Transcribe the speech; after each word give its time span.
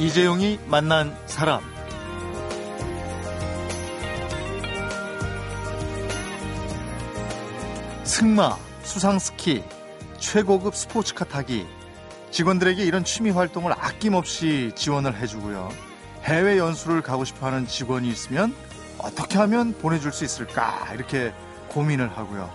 이재용이 0.00 0.58
만난 0.66 1.14
사람 1.26 1.60
승마, 8.04 8.56
수상스키, 8.82 9.62
최고급 10.18 10.74
스포츠카 10.74 11.26
타기 11.26 11.66
직원들에게 12.30 12.82
이런 12.82 13.04
취미 13.04 13.28
활동을 13.28 13.72
아낌없이 13.72 14.72
지원을 14.74 15.20
해주고요. 15.20 15.68
해외 16.24 16.56
연수를 16.56 17.02
가고 17.02 17.26
싶어 17.26 17.48
하는 17.48 17.66
직원이 17.66 18.08
있으면 18.08 18.54
어떻게 18.96 19.36
하면 19.36 19.74
보내줄 19.74 20.12
수 20.12 20.24
있을까 20.24 20.90
이렇게 20.94 21.34
고민을 21.68 22.16
하고요. 22.16 22.50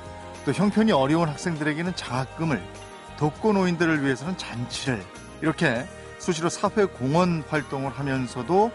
또 0.45 0.52
형편이 0.52 0.91
어려운 0.93 1.30
학생들에게는 1.30 1.95
장학금을 1.95 2.59
독거노인들을 3.20 4.03
위해서는 4.03 4.35
잔치를 4.35 5.05
이렇게 5.43 5.85
수시로 6.17 6.49
사회 6.49 6.85
공헌 6.85 7.43
활동을 7.49 7.91
하면서도 7.91 8.71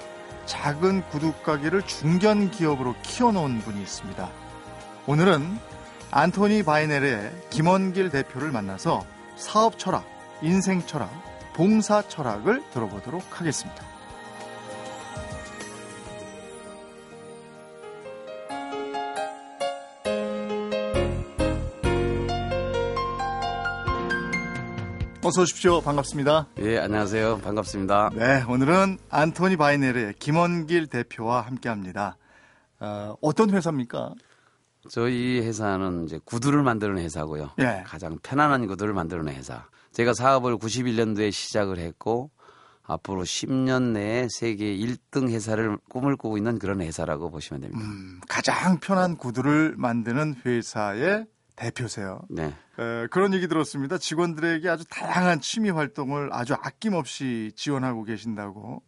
작은 0.46 1.02
구두가게를 1.08 1.82
중견 1.82 2.50
기업으로 2.50 2.94
키워놓은 3.02 3.60
분이 3.60 3.80
있습니다. 3.80 4.28
오늘은 5.06 5.58
안토니 6.10 6.64
바이넬의 6.64 7.32
김원길 7.50 8.10
대표를 8.10 8.50
만나서 8.50 9.04
사업 9.36 9.78
철학, 9.78 10.04
인생 10.42 10.84
철학, 10.84 11.10
봉사 11.54 12.02
철학을 12.02 12.62
들어보도록 12.72 13.40
하겠습니다. 13.40 13.89
어서 25.30 25.42
오십시오. 25.42 25.80
반갑습니다. 25.80 26.48
예, 26.58 26.78
안녕하세요. 26.78 27.38
반갑습니다. 27.38 28.10
네, 28.16 28.42
오늘은 28.48 28.98
안토니 29.10 29.56
바이넬의 29.56 30.14
김원길 30.14 30.88
대표와 30.88 31.42
함께 31.42 31.68
합니다. 31.68 32.16
어, 32.80 33.14
어떤 33.20 33.50
회사입니까? 33.50 34.12
저희 34.90 35.38
회사는 35.38 36.06
이제 36.06 36.18
구두를 36.24 36.64
만드는 36.64 36.98
회사고요. 36.98 37.52
예. 37.60 37.84
가장 37.86 38.18
편안한 38.24 38.66
구두를 38.66 38.92
만드는 38.92 39.28
회사. 39.28 39.68
제가 39.92 40.14
사업을 40.14 40.56
91년도에 40.56 41.30
시작을 41.30 41.78
했고 41.78 42.32
앞으로 42.82 43.22
10년 43.22 43.92
내에 43.92 44.26
세계 44.32 44.76
1등 44.76 45.30
회사를 45.30 45.78
꿈을 45.88 46.16
꾸고 46.16 46.38
있는 46.38 46.58
그런 46.58 46.80
회사라고 46.80 47.30
보시면 47.30 47.60
됩니다. 47.60 47.84
음, 47.84 48.20
가장 48.28 48.80
편한 48.80 49.16
구두를 49.16 49.76
만드는 49.78 50.40
회사의 50.44 51.26
대표세요. 51.60 52.22
네. 52.30 52.54
에, 52.78 53.06
그런 53.10 53.34
얘기 53.34 53.46
들었습니다. 53.46 53.98
직원들에게 53.98 54.66
아주 54.68 54.84
다양한 54.88 55.40
취미 55.40 55.68
활동을 55.70 56.30
아주 56.32 56.54
아낌없이 56.54 57.52
지원하고 57.54 58.04
계신다고. 58.04 58.82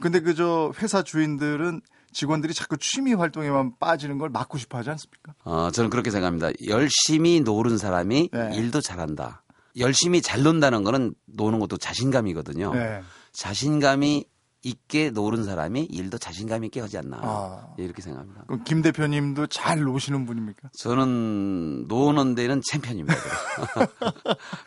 근데 0.00 0.20
그저 0.20 0.72
회사 0.82 1.02
주인들은 1.02 1.80
직원들이 2.12 2.52
자꾸 2.52 2.76
취미 2.76 3.14
활동에만 3.14 3.72
빠지는 3.78 4.18
걸 4.18 4.28
막고 4.30 4.58
싶어 4.58 4.78
하지 4.78 4.90
않습니까? 4.90 5.34
어, 5.44 5.70
저는 5.70 5.90
그렇게 5.90 6.10
생각합니다. 6.10 6.50
열심히 6.66 7.40
노는 7.40 7.78
사람이 7.78 8.30
네. 8.32 8.50
일도 8.54 8.80
잘한다. 8.80 9.42
열심히 9.78 10.20
잘 10.20 10.42
논다는 10.42 10.82
거는 10.82 11.14
노는 11.26 11.60
것도 11.60 11.78
자신감이거든요. 11.78 12.74
네. 12.74 13.02
자신감이 13.32 14.26
있게 14.62 15.10
노는 15.10 15.44
사람이 15.44 15.84
일도 15.84 16.18
자신감 16.18 16.64
있게 16.64 16.80
하지 16.80 16.98
않나. 16.98 17.18
아. 17.22 17.74
예, 17.78 17.84
이렇게 17.84 18.02
생각합니다. 18.02 18.44
그럼 18.46 18.62
김 18.64 18.82
대표님도 18.82 19.46
잘 19.46 19.80
노시는 19.80 20.26
분입니까? 20.26 20.70
저는 20.78 21.86
노는 21.88 22.34
데는 22.34 22.60
챔피언입니다. 22.62 23.16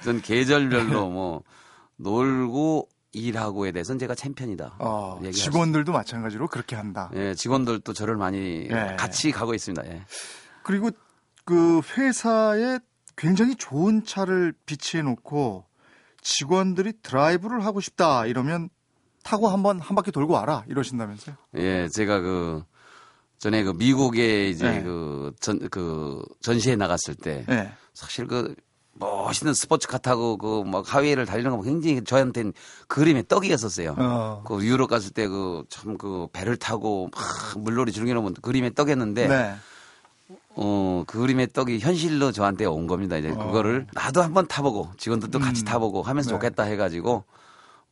전 0.04 0.22
계절별로 0.22 1.10
뭐 1.10 1.44
놀고 1.98 2.90
일하고에 3.12 3.72
대해서는 3.72 4.00
제가 4.00 4.16
챔피언이다. 4.16 4.78
어, 4.80 5.18
얘기할 5.18 5.34
수 5.34 5.44
직원들도 5.44 5.92
마찬가지로 5.92 6.48
그렇게 6.48 6.76
한다. 6.76 7.12
예, 7.14 7.36
직원들도 7.36 7.94
저를 7.94 8.18
많이 8.18 8.68
예. 8.72 8.96
같이 8.98 9.32
가고 9.32 9.54
있습니다. 9.54 9.86
예. 9.88 10.04
그리고 10.64 10.90
그 11.46 11.82
회사에 11.96 12.80
굉장히 13.16 13.56
좋은 13.56 14.04
차를 14.04 14.54
비치해 14.66 15.04
놓고 15.04 15.66
직원들이 16.22 16.94
드라이브를 17.04 17.64
하고 17.66 17.80
싶다 17.80 18.26
이러면 18.26 18.70
타고 19.24 19.48
한번 19.48 19.80
한 19.80 19.96
바퀴 19.96 20.12
돌고 20.12 20.34
와라 20.34 20.64
이러신다면서요? 20.68 21.36
예, 21.56 21.88
제가 21.90 22.20
그 22.20 22.64
전에 23.40 23.64
그 23.64 23.72
미국에 23.72 24.50
이제 24.50 24.70
네. 24.70 24.84
그전그 24.84 26.24
전시회 26.42 26.76
나갔을 26.76 27.16
때 27.16 27.44
네. 27.48 27.72
사실 27.94 28.28
그 28.28 28.56
멋있는 28.96 29.54
스포츠카 29.56 29.98
타고 29.98 30.38
그 30.38 30.64
막 30.64 30.94
하웨이를 30.94 31.26
달리는 31.26 31.50
거 31.58 31.62
굉장히 31.64 32.04
저한테는 32.04 32.54
그림의 32.88 33.26
떡이었었어요. 33.28 33.96
어. 33.98 34.44
그 34.46 34.64
유럽 34.64 34.88
갔을 34.88 35.12
때 35.12 35.28
그 35.28 35.64
참그 35.70 36.28
배를 36.32 36.58
타고 36.58 37.10
막 37.12 37.60
물놀이 37.60 37.92
즐기는 37.92 38.34
그림의 38.36 38.76
떡이었는데 38.76 39.28
네. 39.28 39.56
어, 40.56 41.04
그 41.08 41.20
그림의 41.20 41.48
떡이 41.54 41.80
현실로 41.80 42.32
저한테 42.32 42.66
온 42.66 42.86
겁니다. 42.88 43.18
이제 43.18 43.30
그거를 43.30 43.88
나도 43.94 44.22
한번 44.22 44.48
타보고 44.48 44.92
직원들도 44.98 45.40
같이 45.40 45.62
어. 45.62 45.64
음. 45.64 45.66
타보고 45.66 46.02
하면서 46.04 46.30
네. 46.30 46.36
좋겠다 46.36 46.64
해가지고 46.64 47.24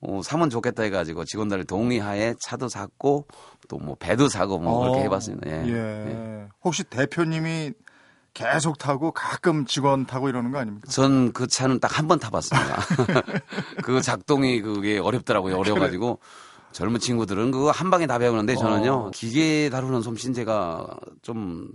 어, 0.02 0.22
사면 0.24 0.50
좋겠다 0.50 0.84
해가지고 0.84 1.26
직원들 1.26 1.66
동의하에 1.66 2.36
차도 2.40 2.68
샀고 2.70 3.28
또 3.70 3.78
뭐 3.78 3.96
배도 4.00 4.28
사고 4.30 4.60
뭐 4.60 4.82
그렇게 4.82 5.00
어, 5.00 5.02
해봤습니다. 5.04 5.50
예. 5.50 5.64
예. 5.68 5.74
예. 6.44 6.48
혹시 6.64 6.84
대표님이 6.84 7.72
계속 8.34 8.78
타고 8.78 9.12
가끔 9.12 9.66
직원 9.66 10.06
타고 10.06 10.30
이러는 10.30 10.52
거 10.52 10.58
아닙니까? 10.60 10.88
전 10.90 11.32
그 11.34 11.48
차는 11.48 11.80
딱 11.80 11.98
한 12.00 12.08
번 12.08 12.18
타봤습니다. 12.20 12.78
그 13.84 14.02
작동이 14.02 14.62
그게 14.62 14.98
어렵더라고요. 15.00 15.58
어려가지고 15.58 16.20
젊은 16.72 17.00
친구들은 17.02 17.52
그거 17.52 17.72
한 17.72 17.90
방에 17.92 18.08
다 18.08 18.18
배우는데 18.18 18.56
저는요 18.56 18.94
어. 18.94 19.12
기계 19.14 19.70
다루는 19.70 20.02
솜씨는 20.02 20.34
제가 20.34 20.88
좀 21.22 21.70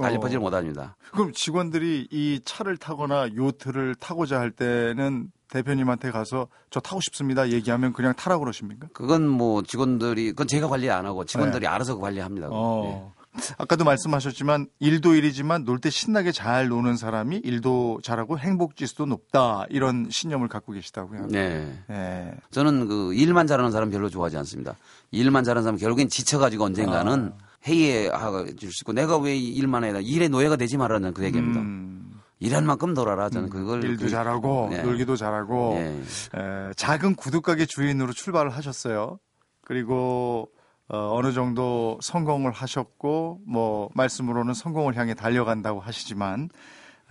달리퍼지를 0.00 0.38
어. 0.38 0.42
못합니다. 0.42 0.96
그럼 1.12 1.32
직원들이 1.32 2.08
이 2.10 2.40
차를 2.44 2.76
타거나 2.76 3.28
요트를 3.34 3.94
타고자 3.96 4.38
할 4.40 4.50
때는 4.50 5.30
대표님한테 5.48 6.10
가서 6.12 6.46
저 6.70 6.78
타고 6.80 7.00
싶습니다 7.00 7.50
얘기하면 7.50 7.92
그냥 7.92 8.14
타라고 8.14 8.44
그러십니까? 8.44 8.88
그건 8.92 9.26
뭐 9.28 9.62
직원들이 9.62 10.30
그건 10.30 10.46
제가 10.46 10.68
관리 10.68 10.88
안 10.90 11.06
하고 11.06 11.24
직원들이 11.24 11.66
알아서 11.66 11.98
관리합니다. 11.98 12.48
네. 12.48 12.54
예. 12.54 12.56
어. 12.56 13.12
아까도 13.58 13.84
말씀하셨지만 13.84 14.66
일도 14.80 15.14
일이지만 15.14 15.64
놀 15.64 15.78
때 15.78 15.88
신나게 15.88 16.32
잘 16.32 16.66
노는 16.68 16.96
사람이 16.96 17.36
일도 17.44 18.00
잘하고 18.02 18.38
행복 18.38 18.74
지수도 18.76 19.06
높다 19.06 19.66
이런 19.70 20.08
신념을 20.10 20.48
갖고 20.48 20.72
계시다고요. 20.72 21.28
네. 21.28 21.72
예. 21.90 22.34
저는 22.50 22.88
그 22.88 23.14
일만 23.14 23.46
잘하는 23.46 23.70
사람 23.70 23.90
별로 23.90 24.08
좋아하지 24.08 24.36
않습니다. 24.38 24.74
일만 25.12 25.44
잘하는 25.44 25.62
사람 25.62 25.78
결국엔 25.78 26.08
지쳐가지고 26.08 26.64
언젠가는 26.64 27.32
아. 27.38 27.49
회의해줄 27.66 28.72
수 28.72 28.82
있고 28.82 28.92
내가 28.92 29.18
왜 29.18 29.36
일만 29.36 29.84
해야 29.84 29.98
일의 30.00 30.28
노예가 30.28 30.56
되지 30.56 30.76
말라는 30.76 31.12
그 31.14 31.24
얘기입니다. 31.24 31.60
음, 31.60 32.20
일한 32.38 32.64
만큼 32.66 32.94
놀아라. 32.94 33.28
저는 33.28 33.50
그걸 33.50 33.84
일도 33.84 34.04
그- 34.04 34.10
잘하고 34.10 34.68
네. 34.70 34.82
놀기도 34.82 35.16
잘하고 35.16 35.74
예. 35.76 36.02
에, 36.38 36.72
작은 36.76 37.14
구두가게 37.16 37.66
주인으로 37.66 38.12
출발을 38.12 38.50
하셨어요. 38.50 39.18
그리고 39.62 40.48
어, 40.88 41.14
어느 41.16 41.32
정도 41.32 41.98
성공을 42.02 42.50
하셨고 42.52 43.40
뭐 43.46 43.90
말씀으로는 43.94 44.54
성공을 44.54 44.96
향해 44.96 45.14
달려간다고 45.14 45.80
하시지만 45.80 46.48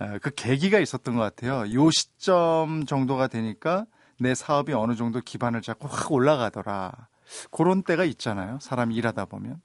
에, 0.00 0.18
그 0.18 0.30
계기가 0.34 0.78
있었던 0.80 1.14
것 1.16 1.22
같아요. 1.22 1.72
요 1.72 1.90
시점 1.90 2.84
정도가 2.86 3.28
되니까 3.28 3.86
내 4.18 4.34
사업이 4.34 4.72
어느 4.74 4.96
정도 4.96 5.20
기반을 5.20 5.62
잡고 5.62 5.88
확 5.88 6.12
올라가더라. 6.12 6.92
그런 7.52 7.82
때가 7.82 8.04
있잖아요. 8.04 8.58
사람이 8.60 8.94
일하다 8.96 9.26
보면. 9.26 9.62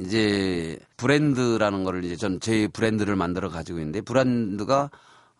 이제 0.00 0.78
브랜드라는 0.96 1.84
거를 1.84 2.04
이제 2.04 2.16
전 2.16 2.38
제 2.40 2.66
브랜드를 2.68 3.16
만들어 3.16 3.48
가지고 3.48 3.78
있는데 3.78 4.00
브랜드가 4.00 4.90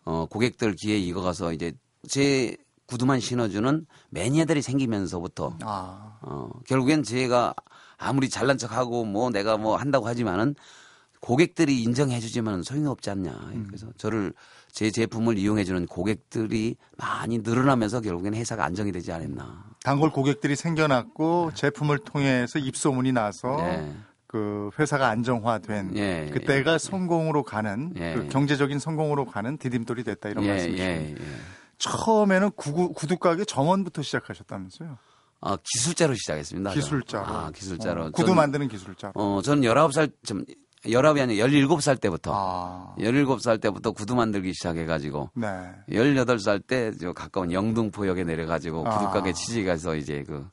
어 0.05 0.25
고객들 0.29 0.75
귀에 0.75 0.97
익어가서 0.97 1.53
이제 1.53 1.73
제 2.07 2.55
구두만 2.85 3.19
신어주는 3.19 3.85
매니아들이 4.09 4.61
생기면서부터 4.61 5.57
아, 5.61 6.17
어 6.21 6.49
결국엔 6.67 7.03
제가 7.03 7.53
아무리 7.97 8.29
잘난 8.29 8.57
척하고 8.57 9.05
뭐 9.05 9.29
내가 9.29 9.57
뭐 9.57 9.77
한다고 9.77 10.07
하지만은 10.07 10.55
고객들이 11.21 11.81
인정해주지만 11.83 12.63
소용이 12.63 12.85
없지 12.87 13.09
않냐. 13.09 13.31
음. 13.53 13.63
그래서 13.67 13.87
저를 13.97 14.33
제 14.73 14.91
제품을 14.91 15.37
이용해주는 15.37 15.85
고객들이 15.85 16.75
많이 16.97 17.37
늘어나면서 17.37 18.01
결국엔 18.01 18.33
회사가 18.35 18.65
안정이 18.65 18.91
되지 18.91 19.13
않았나. 19.13 19.63
단골 19.83 20.11
고객들이 20.11 20.57
생겨났고 20.57 21.51
제품을 21.53 21.99
통해서 21.99 22.59
입소문이 22.59 23.13
나서 23.13 23.55
네. 23.55 23.95
그 24.33 24.71
회사가 24.79 25.09
안정화된 25.09 25.91
예, 25.95 26.27
그때가 26.33 26.79
성공으로 26.79 27.43
가는 27.43 27.93
예. 27.97 28.15
그 28.15 28.27
경제적인 28.29 28.79
성공으로 28.79 29.25
가는 29.25 29.59
디딤돌이 29.59 30.03
됐다 30.03 30.29
이런 30.29 30.43
예, 30.45 30.49
말씀이시죠. 30.49 30.83
예, 30.83 31.11
예. 31.11 31.15
처음에는 31.77 32.49
구구, 32.55 32.93
구두 32.93 33.17
가게 33.17 33.45
정원부터 33.45 34.01
시작하셨다면서요? 34.01 34.97
아, 35.41 35.57
기술자로 35.63 36.15
시작했습니다. 36.15 36.71
기술자로. 36.71 37.25
아, 37.27 37.51
기술자로. 37.51 38.05
어, 38.05 38.09
구두 38.09 38.27
전- 38.29 38.35
만드는 38.37 38.69
기술자로. 38.69 39.11
어, 39.13 39.41
저는 39.43 39.61
19살, 39.61 40.11
좀, 40.25 40.43
19이 40.83 41.21
아니라 41.21 41.45
17살 41.45 42.01
때부터. 42.01 42.31
아, 42.33 42.95
17살 42.97 43.61
때부터 43.61 43.91
구두 43.91 44.15
만들기 44.15 44.51
시작해가지고. 44.55 45.29
네. 45.35 45.47
18살 45.91 46.65
때 46.65 46.91
저 46.99 47.13
가까운 47.13 47.51
영등포역에 47.51 48.23
내려가지고 48.23 48.87
아. 48.87 48.97
구두가게 48.97 49.33
취직해서 49.33 49.95
이제 49.95 50.23
그 50.25 50.43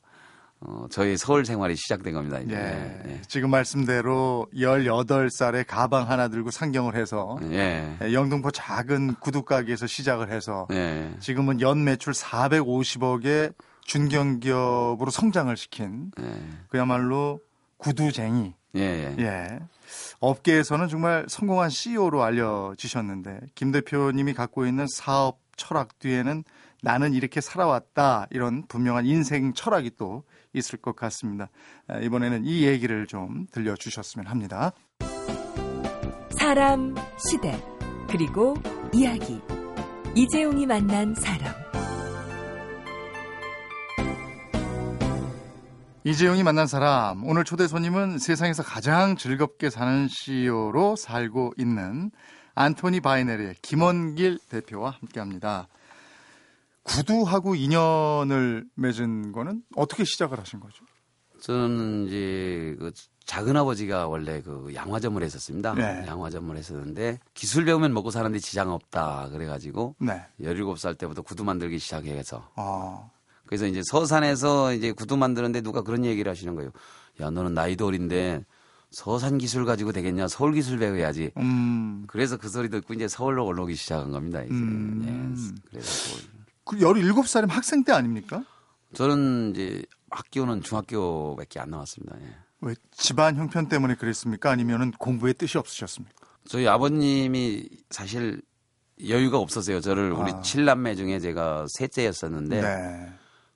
어, 0.62 0.86
저희 0.90 1.16
서울 1.16 1.46
생활이 1.46 1.74
시작된 1.74 2.12
겁니다. 2.12 2.38
이제. 2.38 2.54
예. 2.54 3.10
예. 3.10 3.20
지금 3.26 3.50
말씀대로 3.50 4.46
18살에 4.54 5.64
가방 5.66 6.10
하나 6.10 6.28
들고 6.28 6.50
상경을 6.50 6.96
해서 6.96 7.38
예. 7.50 7.96
예, 8.02 8.12
영등포 8.12 8.50
작은 8.50 9.14
구두 9.20 9.42
가게에서 9.42 9.86
시작을 9.86 10.30
해서 10.30 10.66
예. 10.72 11.14
지금은 11.18 11.62
연 11.62 11.82
매출 11.84 12.12
450억의 12.12 13.54
준경기업으로 13.84 15.10
성장을 15.10 15.56
시킨 15.56 16.12
예. 16.20 16.24
그야말로 16.68 17.40
구두쟁이. 17.78 18.54
예. 18.76 19.58
업계에서는 20.20 20.88
정말 20.88 21.24
성공한 21.28 21.70
CEO로 21.70 22.22
알려지셨는데 22.22 23.40
김 23.54 23.72
대표님이 23.72 24.34
갖고 24.34 24.66
있는 24.66 24.86
사업 24.88 25.40
철학 25.56 25.98
뒤에는 25.98 26.44
나는 26.82 27.12
이렇게 27.14 27.40
살아왔다 27.40 28.28
이런 28.30 28.66
분명한 28.68 29.06
인생 29.06 29.52
철학이 29.54 29.92
또 29.98 30.22
있을 30.52 30.78
것 30.78 30.96
같습니다. 30.96 31.48
아, 31.88 31.98
이번에는 31.98 32.44
이 32.44 32.64
얘기를 32.64 33.06
좀 33.06 33.46
들려주셨으면 33.52 34.26
합니다. 34.26 34.72
사람, 36.38 36.94
시대, 37.28 37.62
그리고 38.08 38.54
이야기. 38.92 39.40
이재용이 40.14 40.66
만난 40.66 41.14
사람. 41.14 41.54
이재용이 46.02 46.42
만난 46.42 46.66
사람 46.66 47.24
오늘 47.26 47.44
초대 47.44 47.68
손님은 47.68 48.18
세상에서 48.18 48.62
가장 48.62 49.16
즐겁게 49.16 49.68
사는 49.68 50.08
CEO로 50.08 50.96
살고 50.96 51.52
있는 51.58 52.10
안토니 52.54 53.00
바이네르의 53.00 53.56
김원길 53.60 54.38
대표와 54.48 54.90
함께 54.98 55.20
합니다. 55.20 55.68
구두하고 56.82 57.54
인연을 57.54 58.66
맺은 58.74 59.32
거는 59.32 59.62
어떻게 59.76 60.04
시작을 60.04 60.38
하신 60.38 60.60
거죠? 60.60 60.84
저는 61.40 62.06
이제 62.06 62.76
그 62.78 62.92
작은 63.24 63.56
아버지가 63.56 64.08
원래 64.08 64.42
그 64.42 64.72
양화점을 64.74 65.22
했었습니다. 65.22 65.74
네. 65.74 66.04
양화점을 66.06 66.54
했었는데 66.56 67.18
기술 67.32 67.64
배우면 67.64 67.94
먹고 67.94 68.10
사는데 68.10 68.38
지장 68.38 68.72
없다 68.72 69.28
그래가지고 69.30 69.94
네. 70.00 70.26
17살 70.40 70.98
때부터 70.98 71.22
구두 71.22 71.44
만들기 71.44 71.78
시작해서 71.78 72.50
아, 72.56 73.08
그래서 73.46 73.66
이제 73.66 73.82
서산에서 73.84 74.74
이제 74.74 74.92
구두 74.92 75.16
만드는데 75.16 75.60
누가 75.62 75.82
그런 75.82 76.04
얘기를 76.04 76.28
하시는 76.30 76.54
거예요. 76.54 76.70
야 77.20 77.30
너는 77.30 77.54
나이도 77.54 77.86
어린데 77.86 78.44
서산 78.90 79.38
기술 79.38 79.64
가지고 79.64 79.92
되겠냐? 79.92 80.26
서울 80.28 80.52
기술 80.52 80.78
배워야지. 80.78 81.30
음, 81.36 82.04
그래서 82.08 82.36
그 82.36 82.48
소리 82.48 82.68
듣고 82.68 82.92
이제 82.94 83.06
서울로 83.06 83.46
올라오기 83.46 83.76
시작한 83.76 84.10
겁니다. 84.10 84.42
이제. 84.42 84.52
음. 84.52 85.04
예. 85.06 85.70
그래서 85.70 86.10
서울. 86.10 86.39
그 86.70 86.76
17살이면 86.78 87.48
학생 87.50 87.82
때 87.84 87.92
아닙니까? 87.92 88.44
저는 88.94 89.50
이제 89.54 89.82
학교는 90.10 90.62
중학교밖에 90.62 91.58
안 91.60 91.70
나왔습니다. 91.70 92.16
예. 92.20 92.26
왜 92.60 92.74
집안 92.92 93.36
형편 93.36 93.68
때문에 93.68 93.94
그랬습니까? 93.96 94.50
아니면은 94.50 94.92
공부에 94.92 95.32
뜻이 95.32 95.58
없으셨습니까? 95.58 96.14
저희 96.46 96.68
아버님이 96.68 97.68
사실 97.90 98.40
여유가 99.08 99.38
없었어요. 99.38 99.80
저를 99.80 100.12
우리 100.12 100.30
아. 100.32 100.40
칠남매 100.42 100.94
중에 100.94 101.18
제가 101.18 101.66
셋째였었는데 101.68 102.60
네. 102.60 103.12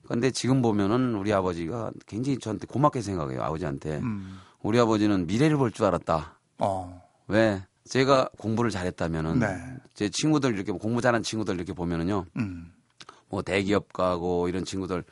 근데 0.08 0.30
지금 0.30 0.60
보면은 0.62 1.14
우리 1.14 1.32
아버지가 1.32 1.92
굉장히 2.06 2.38
저한테 2.38 2.66
고맙게 2.66 3.00
생각해요. 3.00 3.42
아버지한테. 3.42 3.98
음. 3.98 4.38
우리 4.62 4.78
아버지는 4.80 5.26
미래를 5.26 5.56
볼 5.56 5.70
줄 5.70 5.84
알았다. 5.86 6.38
어. 6.58 7.02
왜? 7.28 7.62
제가 7.88 8.30
공부를 8.38 8.70
잘했다면은 8.70 9.38
네. 9.40 9.46
제 9.94 10.08
친구들 10.08 10.54
이렇게 10.54 10.72
공부 10.72 11.00
잘하는 11.02 11.22
친구들 11.22 11.54
이렇게 11.56 11.72
보면은요. 11.74 12.24
음. 12.38 12.72
뭐 13.28 13.42
대기업 13.42 13.92
가고 13.92 14.48
이런 14.48 14.64
친구들 14.64 15.04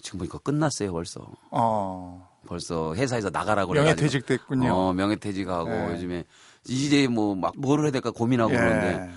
지금 0.00 0.18
보니까 0.18 0.38
끝났어요 0.38 0.92
벌써. 0.92 1.26
어. 1.50 2.28
벌써 2.46 2.94
회사에서 2.94 3.30
나가라고 3.30 3.70
그래가지고. 3.72 3.96
명예퇴직 4.00 4.26
됐군요. 4.26 4.72
어, 4.74 4.92
명예퇴직하고 4.92 5.70
네. 5.70 5.92
요즘에 5.92 6.24
이제 6.68 7.06
뭐막뭘 7.08 7.82
해야 7.84 7.90
될까 7.90 8.10
고민하고 8.10 8.52
예. 8.52 8.56
그러는데 8.56 9.10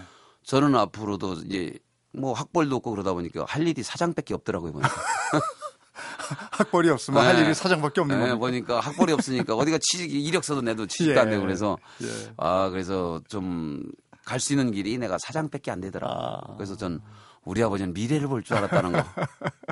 저는 0.44 0.76
앞으로도 0.76 1.34
이제 1.46 1.78
뭐 2.12 2.34
학벌도 2.34 2.76
없고 2.78 2.92
그러다 2.92 3.14
보니까 3.14 3.46
할 3.48 3.68
일이 3.68 3.82
사장밖에 3.84 4.34
없더라고요 4.36 4.74
보니까. 4.74 4.90
학벌이 6.52 6.90
없으면 6.90 7.24
할 7.26 7.36
네. 7.36 7.42
일이 7.44 7.54
사장밖에 7.54 8.02
없는 8.02 8.16
네, 8.18 8.22
거예요. 8.24 8.40
보니까 8.40 8.80
학벌이 8.80 9.12
없으니까 9.14 9.56
어디가 9.56 9.80
취직 9.82 10.14
이력서도 10.14 10.62
내도 10.62 10.86
취직도 10.88 11.20
안 11.20 11.28
예. 11.28 11.32
되고 11.32 11.42
그래서 11.44 11.78
예. 12.04 12.34
아 12.38 12.70
그래서 12.70 13.22
좀 13.28 13.84
갈 14.26 14.40
수 14.40 14.54
있는 14.54 14.72
길이 14.72 14.98
내가 14.98 15.18
사장밖에 15.20 15.70
안 15.72 15.80
되더라. 15.80 16.08
아. 16.10 16.56
그래서 16.58 16.76
전 16.76 17.00
우리 17.46 17.64
아버지는 17.64 17.94
미래를 17.94 18.28
볼 18.28 18.44
줄 18.44 18.58
알았다는 18.58 18.92
거. 18.92 19.04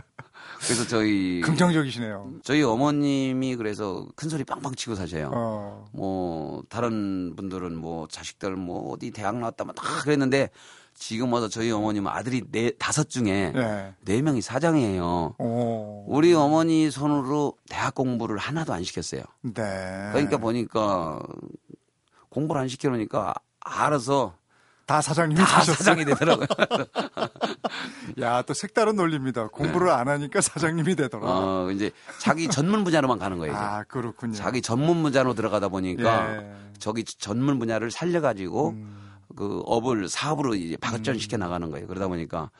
그래서 0.65 0.87
저희 0.87 1.41
긍정적이시네요. 1.41 2.35
저희 2.43 2.63
어머님이 2.63 3.55
그래서 3.57 4.07
큰 4.15 4.29
소리 4.29 4.43
빵빵 4.45 4.75
치고 4.75 4.95
사셔요. 4.95 5.29
어. 5.33 5.85
뭐 5.91 6.63
다른 6.69 7.35
분들은 7.35 7.75
뭐 7.75 8.07
자식들 8.07 8.55
뭐 8.55 8.93
어디 8.93 9.11
대학 9.11 9.37
나왔다 9.37 9.65
막 9.65 9.75
다 9.75 9.83
그랬는데 10.03 10.49
지금 10.95 11.33
와서 11.33 11.49
저희 11.49 11.69
어머님은 11.71 12.09
아들이 12.09 12.43
네 12.49 12.71
다섯 12.79 13.09
중에 13.09 13.51
네. 13.53 13.93
네 14.05 14.21
명이 14.21 14.41
사장이에요. 14.41 15.35
오. 15.37 16.05
우리 16.07 16.33
어머니 16.33 16.89
손으로 16.91 17.57
대학 17.69 17.93
공부를 17.95 18.37
하나도 18.37 18.71
안 18.73 18.83
시켰어요. 18.83 19.21
네. 19.41 19.51
그러니까 20.13 20.37
보니까 20.37 21.19
공부를 22.29 22.61
안 22.61 22.67
시켜놓으니까 22.69 23.33
알아서 23.59 24.35
다 24.85 25.01
사장님이 25.01 25.39
다 25.39 25.59
되셨어요. 25.59 25.75
사장이 25.75 26.06
되더라고요. 26.06 26.47
야, 28.21 28.41
또 28.41 28.53
색다른 28.53 28.95
논리입니다. 28.95 29.47
공부를 29.47 29.89
안 29.89 30.07
하니까 30.07 30.41
사장님이 30.41 30.95
되더라. 30.95 31.25
어, 31.25 31.71
이제 31.71 31.91
자기 32.19 32.47
전문 32.47 32.83
분야로만 32.83 33.18
가는 33.19 33.38
거예요. 33.38 33.53
이제. 33.53 33.62
아, 33.62 33.83
그렇군요. 33.83 34.33
자기 34.33 34.62
전문 34.62 35.01
분야로 35.03 35.33
들어가다 35.33 35.69
보니까 35.69 36.35
예. 36.35 36.53
저기 36.80 37.03
전문 37.03 37.59
분야를 37.59 37.91
살려가지고 37.91 38.69
음. 38.71 39.13
그 39.35 39.62
업을 39.65 40.09
사업으로 40.09 40.56
이제 40.56 40.77
발전시켜 40.77 41.38
나가는 41.38 41.69
거예요. 41.71 41.88
그러다 41.88 42.07
보니까 42.07 42.51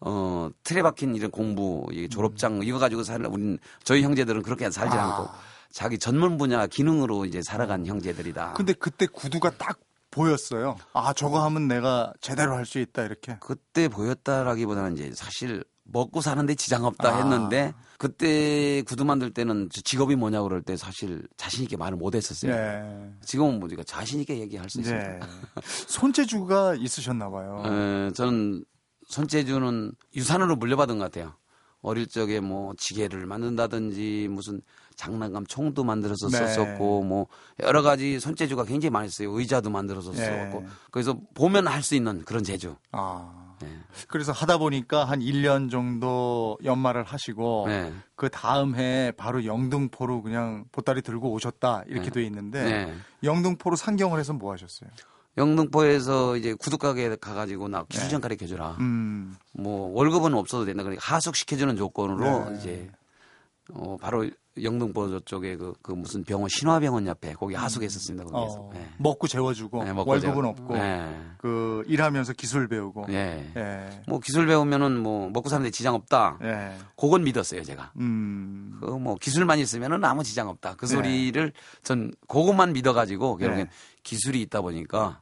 어 0.00 0.48
틀에 0.64 0.82
박힌 0.82 1.14
이런 1.14 1.30
공부, 1.30 1.86
이 1.92 2.08
졸업장 2.08 2.60
이거 2.62 2.78
가지고 2.78 3.02
살 3.02 3.24
우린 3.26 3.58
저희 3.84 4.02
형제들은 4.02 4.42
그렇게 4.42 4.70
살지 4.70 4.96
아. 4.96 5.04
않고 5.04 5.30
자기 5.70 5.98
전문 5.98 6.38
분야 6.38 6.66
기능으로 6.66 7.24
이제 7.24 7.42
살아간 7.42 7.86
형제들이다. 7.86 8.54
근데 8.54 8.72
그때 8.72 9.06
구두가 9.06 9.50
딱 9.58 9.78
보였어요. 10.18 10.76
아, 10.92 11.12
저거 11.12 11.42
하면 11.44 11.68
내가 11.68 12.12
제대로 12.20 12.54
할 12.54 12.66
수 12.66 12.78
있다, 12.78 13.04
이렇게. 13.04 13.36
그때 13.40 13.88
보였다라기보다는 13.88 14.94
이제 14.96 15.12
사실 15.14 15.64
먹고 15.84 16.20
사는데 16.20 16.54
지장 16.54 16.84
없다 16.84 17.08
아. 17.14 17.16
했는데 17.18 17.72
그때 17.96 18.82
구두 18.82 19.06
만들 19.06 19.32
때는 19.32 19.70
저 19.72 19.80
직업이 19.80 20.16
뭐냐 20.16 20.42
그럴 20.42 20.60
때 20.60 20.76
사실 20.76 21.26
자신 21.38 21.64
있게 21.64 21.78
말을 21.78 21.96
못 21.96 22.14
했었어요. 22.14 22.52
예. 22.52 23.10
지금은 23.24 23.54
뭐 23.58 23.64
우리가 23.64 23.82
자신 23.84 24.20
있게 24.20 24.38
얘기할 24.38 24.68
수 24.68 24.80
있습니다. 24.80 25.14
예. 25.14 25.20
손재주가 25.88 26.74
있으셨나 26.74 27.30
봐요. 27.30 27.62
에, 27.64 28.10
저는 28.12 28.64
손재주는 29.08 29.92
유산으로 30.14 30.56
물려받은 30.56 30.98
것 30.98 31.04
같아요. 31.10 31.34
어릴 31.88 32.06
적에 32.06 32.40
뭐 32.40 32.74
지게를 32.76 33.26
만든다든지 33.26 34.28
무슨 34.30 34.60
장난감 34.94 35.46
총도 35.46 35.84
만들어서 35.84 36.28
네. 36.28 36.38
썼었고 36.38 37.02
뭐 37.02 37.26
여러 37.60 37.82
가지 37.82 38.18
손재주가 38.20 38.64
굉장히 38.64 38.90
많이 38.90 39.06
있어요. 39.06 39.30
의자도 39.30 39.70
만들어서 39.70 40.12
예. 40.14 40.16
썼고 40.16 40.66
그래서 40.90 41.18
보면 41.34 41.66
할 41.66 41.82
수 41.82 41.94
있는 41.94 42.24
그런 42.24 42.44
재주. 42.44 42.76
아. 42.92 43.54
예. 43.62 43.68
그래서 44.08 44.32
하다 44.32 44.58
보니까 44.58 45.04
한 45.04 45.20
1년 45.20 45.70
정도 45.70 46.58
연말을 46.64 47.04
하시고 47.04 47.64
네. 47.68 47.92
그 48.14 48.28
다음 48.28 48.74
해에 48.76 49.12
바로 49.12 49.44
영등포로 49.44 50.22
그냥 50.22 50.64
보따리 50.72 51.02
들고 51.02 51.30
오셨다 51.32 51.84
이렇게 51.86 52.06
네. 52.06 52.10
돼 52.10 52.24
있는데 52.24 52.62
네. 52.64 52.94
영등포로 53.24 53.76
상경을 53.76 54.18
해서 54.18 54.32
뭐 54.32 54.52
하셨어요? 54.52 54.90
영등포에서 55.38 56.36
이제 56.36 56.52
구두가게 56.54 57.16
가가지고 57.20 57.68
나 57.68 57.84
기술 57.88 58.08
장 58.08 58.20
가르쳐 58.20 58.46
주라. 58.46 58.76
음. 58.80 59.36
뭐 59.52 59.90
월급은 59.94 60.34
없어도 60.34 60.64
된다. 60.64 60.82
그러니까 60.82 61.02
하숙 61.14 61.36
시켜주는 61.36 61.76
조건으로 61.76 62.50
네. 62.50 62.56
이제 62.58 62.90
어 63.72 63.96
바로 64.00 64.28
영등포 64.60 65.08
저쪽에 65.10 65.56
그, 65.56 65.72
그 65.82 65.92
무슨 65.92 66.24
병원 66.24 66.48
신화병원 66.48 67.06
옆에 67.06 67.34
거기 67.34 67.54
하숙했었습니다. 67.54 68.24
거기서. 68.24 68.58
어, 68.58 68.70
예. 68.74 68.88
먹고 68.98 69.28
재워주고 69.28 69.84
네, 69.84 69.92
먹고 69.92 70.10
월급은 70.10 70.34
제가- 70.42 70.48
없고 70.48 70.76
예. 70.78 71.06
그 71.38 71.84
일하면서 71.86 72.32
기술 72.32 72.66
배우고 72.66 73.06
예. 73.10 73.52
예. 73.56 74.02
뭐 74.08 74.18
기술 74.18 74.46
배우면은 74.46 74.98
뭐 74.98 75.30
먹고 75.30 75.48
사는데 75.48 75.70
지장 75.70 75.94
없다. 75.94 76.38
예. 76.42 76.74
그건 76.96 77.22
믿었어요, 77.22 77.62
제가. 77.62 77.92
음. 77.98 78.78
그뭐 78.80 79.16
기술만 79.20 79.60
있으면은 79.60 80.04
아무 80.04 80.24
지장 80.24 80.48
없다. 80.48 80.74
그 80.76 80.86
네. 80.86 80.94
소리를 80.96 81.52
전 81.84 82.12
그것만 82.26 82.72
믿어가지고 82.72 83.36
결국엔 83.36 83.66
네. 83.66 83.70
기술이 84.02 84.40
있다 84.42 84.60
보니까 84.62 85.20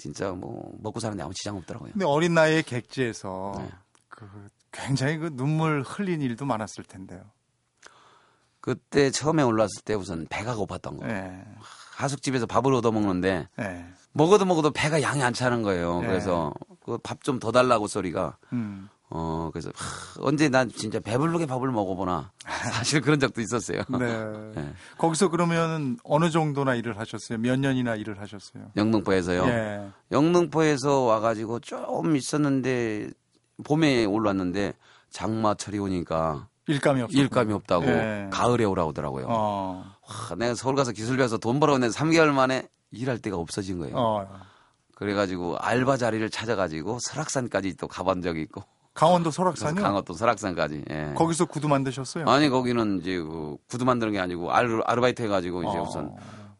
진짜 0.00 0.32
뭐 0.32 0.72
먹고 0.80 0.98
사는데 0.98 1.22
아무 1.22 1.34
지장 1.34 1.56
없더라고요. 1.58 1.92
근데 1.92 2.06
어린 2.06 2.32
나이에 2.32 2.62
객지에서 2.62 3.52
네. 3.58 3.68
그 4.08 4.26
굉장히 4.72 5.18
그 5.18 5.30
눈물 5.36 5.82
흘린 5.82 6.22
일도 6.22 6.46
많았을 6.46 6.84
텐데요. 6.84 7.20
그때 8.60 9.10
처음에 9.10 9.42
올라왔을 9.42 9.82
때 9.84 9.94
우선 9.94 10.26
배가 10.30 10.54
고팠던 10.54 11.00
거예요. 11.00 11.14
예. 11.14 11.44
하숙집에서 11.96 12.46
밥을 12.46 12.72
얻어 12.74 12.90
먹는데 12.92 13.48
예. 13.58 13.86
먹어도 14.12 14.44
먹어도 14.46 14.70
배가 14.70 15.02
양이 15.02 15.22
안 15.22 15.32
차는 15.34 15.62
거예요. 15.62 16.00
네. 16.00 16.06
그래서 16.08 16.52
그 16.84 16.96
밥 16.98 17.22
좀 17.22 17.38
더 17.38 17.52
달라고 17.52 17.86
소리가 17.86 18.36
음. 18.52 18.88
어 19.12 19.50
그래서 19.52 19.70
하, 19.74 20.22
언제 20.22 20.48
난 20.48 20.70
진짜 20.70 21.00
배부르게 21.00 21.46
밥을 21.46 21.70
먹어보나 21.72 22.30
사실 22.72 23.00
그런 23.00 23.18
적도 23.18 23.40
있었어요. 23.40 23.82
네. 23.98 23.98
네. 24.54 24.72
거기서 24.98 25.28
그러면 25.28 25.98
어느 26.04 26.30
정도나 26.30 26.76
일을 26.76 26.96
하셨어요? 26.96 27.38
몇 27.38 27.58
년이나 27.58 27.96
일을 27.96 28.20
하셨어요? 28.20 28.70
영등포에서요. 28.76 29.44
예. 29.46 29.88
영등포에서 30.12 31.00
와가지고 31.00 31.58
좀 31.60 32.14
있었는데 32.14 33.10
봄에 33.64 34.04
올랐는데 34.04 34.74
장마철이 35.10 35.78
오니까 35.80 36.46
일감이 36.68 37.02
없었 37.02 37.18
일감이 37.18 37.52
없다고 37.52 37.86
예. 37.86 38.28
가을에 38.30 38.64
오라고 38.64 38.90
하더라고요. 38.90 39.26
어. 39.28 39.84
와, 40.08 40.36
내가 40.36 40.54
서울 40.54 40.76
가서 40.76 40.92
기술 40.92 41.16
배워서 41.16 41.36
돈 41.36 41.58
벌어오는데 41.58 41.92
3개월 41.92 42.30
만에 42.30 42.68
일할 42.92 43.18
데가 43.18 43.36
없어진 43.36 43.78
거예요. 43.78 43.96
어. 43.96 44.40
그래가지고 44.94 45.56
알바 45.58 45.96
자리를 45.96 46.28
찾아가지고 46.30 46.98
설악산까지 47.00 47.76
또 47.76 47.88
가본 47.88 48.22
적이 48.22 48.42
있고 48.42 48.62
강원도 49.00 49.30
그래서 49.30 49.36
설악산이요? 49.36 49.82
강원도 49.82 50.12
설악산까지. 50.12 50.84
예. 50.90 51.14
거기서 51.16 51.46
구두 51.46 51.68
만드셨어요? 51.68 52.28
아니 52.28 52.50
거기는 52.50 53.00
이제 53.00 53.16
그 53.18 53.56
구두 53.68 53.84
만드는 53.86 54.12
게 54.12 54.18
아니고 54.20 54.52
아르, 54.52 54.80
아르바이트 54.84 55.22
해가지고 55.22 55.62
이제 55.62 55.78
어. 55.78 55.82
우선 55.82 56.14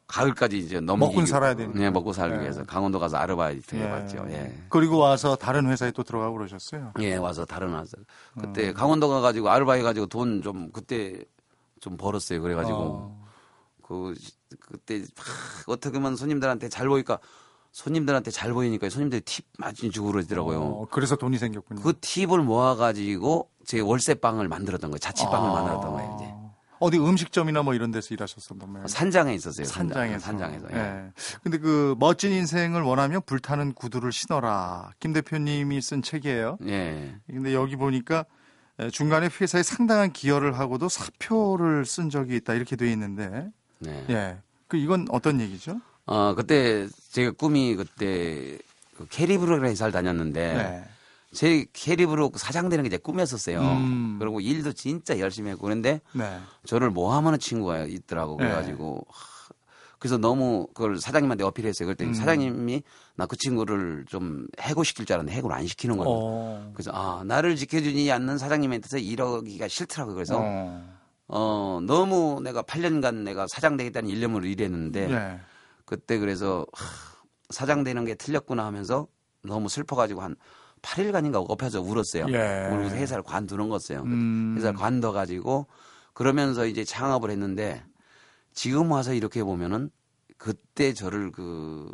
가을까지 0.06 0.58
이제 0.58 0.80
넘기고 0.80 1.12
먹고 1.12 1.26
살아야 1.26 1.54
되니까. 1.54 1.78
네, 1.78 1.90
먹고 1.90 2.12
살기 2.14 2.36
예. 2.36 2.40
위해서 2.40 2.64
강원도 2.64 2.98
가서 2.98 3.18
아르바이트 3.18 3.76
예. 3.76 3.80
해봤죠. 3.82 4.26
예. 4.30 4.58
그리고 4.70 4.96
와서 4.98 5.36
다른 5.36 5.66
회사에 5.68 5.90
또 5.92 6.02
들어가고 6.02 6.36
그러셨어요? 6.38 6.92
예, 7.00 7.16
와서 7.16 7.44
다른 7.44 7.72
와서 7.74 7.96
그때 8.40 8.68
음. 8.70 8.74
강원도 8.74 9.08
가가지고 9.08 9.50
아르바이트 9.50 9.80
해가지고 9.80 10.06
돈 10.06 10.42
좀 10.42 10.70
그때 10.72 11.22
좀 11.80 11.96
벌었어요. 11.98 12.40
그래가지고 12.40 12.78
어. 12.78 13.26
그 13.82 14.14
그때 14.60 15.00
막 15.00 15.26
어떻게 15.66 15.98
보면 15.98 16.16
손님들한테 16.16 16.68
잘 16.70 16.88
보이니까 16.88 17.18
손님들한테 17.72 18.30
잘 18.30 18.52
보이니까 18.52 18.88
손님들이 18.88 19.20
팁 19.22 19.46
많이 19.58 19.90
주고 19.90 20.12
그러더라고요. 20.12 20.60
어, 20.60 20.86
그래서 20.90 21.16
돈이 21.16 21.38
생겼군요. 21.38 21.82
그 21.82 21.94
팁을 22.00 22.40
모아가지고 22.40 23.48
제 23.64 23.80
월세방을 23.80 24.48
만들었던 24.48 24.90
거예요. 24.90 24.98
자취방을 24.98 25.50
아. 25.50 25.52
만들었던 25.52 25.92
거예요. 25.92 26.16
이제 26.16 26.34
어디 26.80 26.98
음식점이나 26.98 27.62
뭐 27.62 27.74
이런 27.74 27.90
데서 27.90 28.14
일하셨었던 28.14 28.72
거예요? 28.72 28.86
산장에 28.88 29.34
있었어요. 29.34 29.66
산장에서. 29.66 30.18
산장에서. 30.18 30.66
예. 30.72 30.76
예. 30.76 31.12
근데 31.42 31.58
그 31.58 31.94
멋진 31.98 32.32
인생을 32.32 32.80
원하면 32.82 33.20
불타는 33.24 33.74
구두를 33.74 34.12
신어라. 34.12 34.90
김 34.98 35.12
대표님이 35.12 35.80
쓴 35.82 36.00
책이에요. 36.00 36.56
예. 36.66 37.14
근데 37.26 37.52
여기 37.54 37.76
보니까 37.76 38.24
에, 38.78 38.88
중간에 38.88 39.28
회사에 39.40 39.62
상당한 39.62 40.10
기여를 40.10 40.58
하고도 40.58 40.88
사표를 40.88 41.84
쓴 41.84 42.08
적이 42.08 42.36
있다 42.36 42.54
이렇게 42.54 42.76
돼 42.76 42.90
있는데, 42.92 43.50
네. 43.78 44.06
예. 44.08 44.38
그 44.66 44.78
이건 44.78 45.06
어떤 45.10 45.40
얘기죠? 45.40 45.80
어 46.10 46.34
그때 46.34 46.88
제가 47.12 47.30
꿈이 47.32 47.76
그때 47.76 48.58
그 48.96 49.06
캐리브로 49.08 49.64
회사를 49.64 49.92
다녔는데 49.92 50.54
네. 50.54 50.84
제 51.32 51.64
캐리브로 51.72 52.32
사장 52.34 52.68
되는 52.68 52.82
게 52.82 52.90
제 52.90 52.96
꿈이었었어요. 52.96 53.60
음. 53.60 54.16
그리고 54.18 54.40
일도 54.40 54.72
진짜 54.72 55.18
열심히 55.20 55.50
했고 55.50 55.62
그런데 55.62 56.00
네. 56.12 56.38
저를 56.66 56.90
모함하는 56.90 57.38
친구가 57.38 57.84
있더라고 57.84 58.36
네. 58.38 58.44
그래가지고 58.44 59.06
하, 59.08 59.54
그래서 60.00 60.18
너무 60.18 60.66
그걸 60.74 60.98
사장님한테 60.98 61.44
어필했어요. 61.44 61.86
그랬더니 61.86 62.10
음. 62.10 62.14
사장님이 62.14 62.82
나 63.14 63.26
그 63.26 63.36
친구를 63.36 64.06
좀 64.08 64.48
해고시킬 64.60 65.04
줄 65.06 65.14
알았는데 65.14 65.36
해고를 65.36 65.54
안 65.54 65.66
시키는 65.68 65.96
거예요. 65.96 66.10
어. 66.10 66.70
그래서 66.74 66.90
아 66.92 67.22
나를 67.24 67.54
지켜주지 67.54 68.10
않는 68.10 68.36
사장님한테서 68.38 68.98
이러기가 68.98 69.68
싫더라고요. 69.68 70.14
그래서 70.16 70.40
어. 70.42 70.82
어 71.28 71.80
너무 71.86 72.40
내가 72.42 72.62
8년간 72.62 73.22
내가 73.22 73.46
사장 73.52 73.76
되겠다는 73.76 74.08
일념으로 74.10 74.46
일했는데 74.46 75.10
예. 75.12 75.40
그때 75.90 76.18
그래서 76.18 76.64
하, 76.72 76.86
사장 77.50 77.82
되는 77.82 78.04
게 78.04 78.14
틀렸구나 78.14 78.64
하면서 78.64 79.08
너무 79.42 79.68
슬퍼가지고 79.68 80.20
한 80.22 80.36
8일간인가 80.82 81.44
엎혀서 81.50 81.80
울었어요. 81.82 82.26
예. 82.30 82.68
울고서 82.72 82.94
회사를 82.94 83.24
관두는 83.24 83.68
거였어요. 83.68 84.02
음. 84.02 84.54
회사를 84.56 84.78
관둬가지고 84.78 85.66
그러면서 86.14 86.64
이제 86.66 86.84
창업을 86.84 87.30
했는데 87.30 87.82
지금 88.54 88.92
와서 88.92 89.12
이렇게 89.14 89.42
보면은 89.42 89.90
그때 90.38 90.94
저를 90.94 91.32
그 91.32 91.88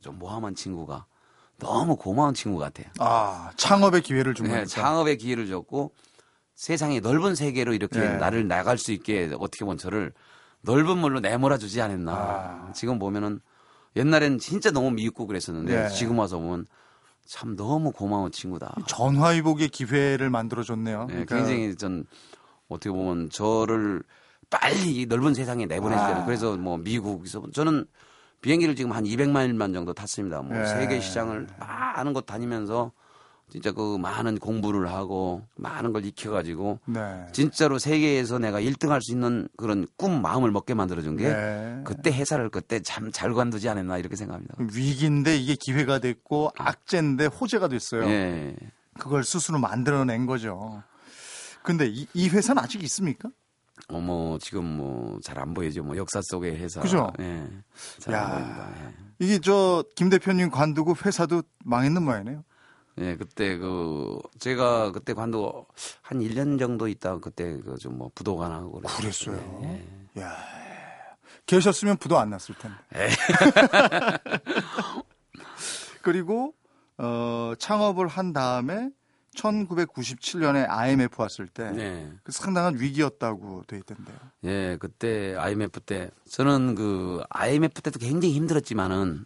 좀 0.00 0.18
모함한 0.18 0.54
친구가 0.56 1.06
너무 1.58 1.94
고마운 1.96 2.34
친구 2.34 2.58
같아요. 2.58 2.86
아, 2.98 3.52
창업의 3.56 4.00
기회를 4.02 4.34
준 4.34 4.46
네, 4.46 4.52
거니까. 4.52 4.66
창업의 4.66 5.18
기회를 5.18 5.46
줬고 5.46 5.92
세상의 6.54 7.00
넓은 7.02 7.34
세계로 7.36 7.72
이렇게 7.74 8.00
네. 8.00 8.16
나를 8.16 8.48
나갈 8.48 8.78
수 8.78 8.90
있게 8.92 9.30
어떻게 9.38 9.64
보면 9.64 9.78
저를 9.78 10.12
넓은 10.62 10.98
물로 10.98 11.20
내몰아 11.20 11.58
주지 11.58 11.80
않았나. 11.80 12.12
아. 12.12 12.72
지금 12.72 12.98
보면은 12.98 13.40
옛날엔 13.96 14.38
진짜 14.38 14.70
너무 14.70 14.90
미흡고 14.90 15.26
그랬었는데 15.26 15.82
네. 15.82 15.88
지금 15.90 16.18
와서 16.18 16.38
보면 16.38 16.66
참 17.26 17.56
너무 17.56 17.92
고마운 17.92 18.30
친구다. 18.32 18.74
전화위복의 18.86 19.68
기회를 19.68 20.30
만들어 20.30 20.62
줬네요. 20.62 21.06
네, 21.08 21.24
굉장히 21.26 21.76
전 21.76 22.04
어떻게 22.68 22.90
보면 22.90 23.30
저를 23.30 24.02
빨리 24.50 25.00
이 25.00 25.06
넓은 25.06 25.34
세상에 25.34 25.66
내보내주잖아요. 25.66 26.22
아. 26.22 26.24
그래서 26.24 26.56
뭐 26.56 26.78
미국에서 26.78 27.42
저는 27.52 27.86
비행기를 28.40 28.74
지금 28.74 28.92
한 28.92 29.04
200마일만 29.04 29.72
정도 29.72 29.92
탔습니다. 29.92 30.42
뭐 30.42 30.56
네. 30.56 30.66
세계 30.66 31.00
시장을 31.00 31.46
많은 31.58 32.12
곳 32.12 32.26
다니면서 32.26 32.92
진짜 33.52 33.70
그 33.70 33.98
많은 33.98 34.38
공부를 34.38 34.90
하고 34.90 35.42
많은 35.56 35.92
걸 35.92 36.06
익혀가지고 36.06 36.78
네. 36.86 37.26
진짜로 37.32 37.78
세계에서 37.78 38.38
내가 38.38 38.58
1등 38.62 38.88
할 38.88 39.02
수 39.02 39.12
있는 39.12 39.46
그런 39.58 39.86
꿈 39.98 40.22
마음을 40.22 40.50
먹게 40.50 40.72
만들어준 40.72 41.18
게 41.18 41.28
네. 41.28 41.80
그때 41.84 42.10
회사를 42.10 42.48
그때 42.48 42.80
참 42.80 43.12
잘 43.12 43.34
관두지 43.34 43.68
않았나 43.68 43.98
이렇게 43.98 44.16
생각합니다. 44.16 44.54
위기인데 44.58 45.36
이게 45.36 45.54
기회가 45.60 45.98
됐고 45.98 46.50
악재인데 46.56 47.26
호재가 47.26 47.68
됐어요. 47.68 48.04
예. 48.08 48.56
그걸 48.98 49.22
스스로 49.22 49.58
만들어낸 49.58 50.24
거죠. 50.24 50.82
근데 51.62 51.86
이, 51.88 52.06
이 52.14 52.28
회사는 52.30 52.62
아직 52.62 52.82
있습니까? 52.84 53.28
어머 53.88 54.38
지금 54.40 54.64
뭐 54.64 55.18
잘 55.22 55.38
안 55.38 55.52
보이죠. 55.52 55.82
뭐 55.82 55.96
역사 55.98 56.20
속의 56.22 56.56
회사. 56.56 56.80
그죠? 56.80 57.12
예. 57.20 57.46
잘 57.98 58.14
야. 58.14 58.24
안 58.24 58.32
보입니다. 58.32 58.70
예. 58.86 58.94
이게 59.18 59.38
저 59.40 59.84
김 59.94 60.08
대표님 60.08 60.48
관두고 60.50 60.94
회사도 61.04 61.42
망했는 61.64 62.02
모양이네요. 62.02 62.44
예, 62.98 63.16
그때 63.16 63.56
그 63.56 64.18
제가 64.38 64.92
그때 64.92 65.14
관도 65.14 65.66
한 66.02 66.18
1년 66.20 66.58
정도 66.58 66.88
있다 66.88 67.18
그때 67.20 67.56
그 67.58 67.76
좀 67.78 67.96
뭐 67.96 68.10
부도관하고 68.14 68.80
그랬어요. 68.80 69.36
그랬어요. 69.36 69.80
예. 70.16 70.20
야 70.20 70.36
계셨으면 71.46 71.96
부도 71.96 72.18
안 72.18 72.30
났을 72.30 72.54
텐데. 72.54 72.76
그리고 76.02 76.54
어, 76.98 77.54
창업을 77.58 78.08
한 78.08 78.32
다음에 78.32 78.90
1997년에 79.36 80.66
IMF 80.68 81.20
왔을 81.20 81.46
때 81.48 81.70
네. 81.72 82.12
그 82.22 82.32
상당한 82.32 82.78
위기였다고 82.78 83.64
돼 83.66 83.78
있던데요. 83.78 84.16
예, 84.44 84.76
그때 84.78 85.34
IMF 85.36 85.80
때 85.80 86.10
저는 86.28 86.74
그 86.74 87.22
IMF 87.30 87.80
때도 87.80 87.98
굉장히 87.98 88.34
힘들었지만은 88.34 89.24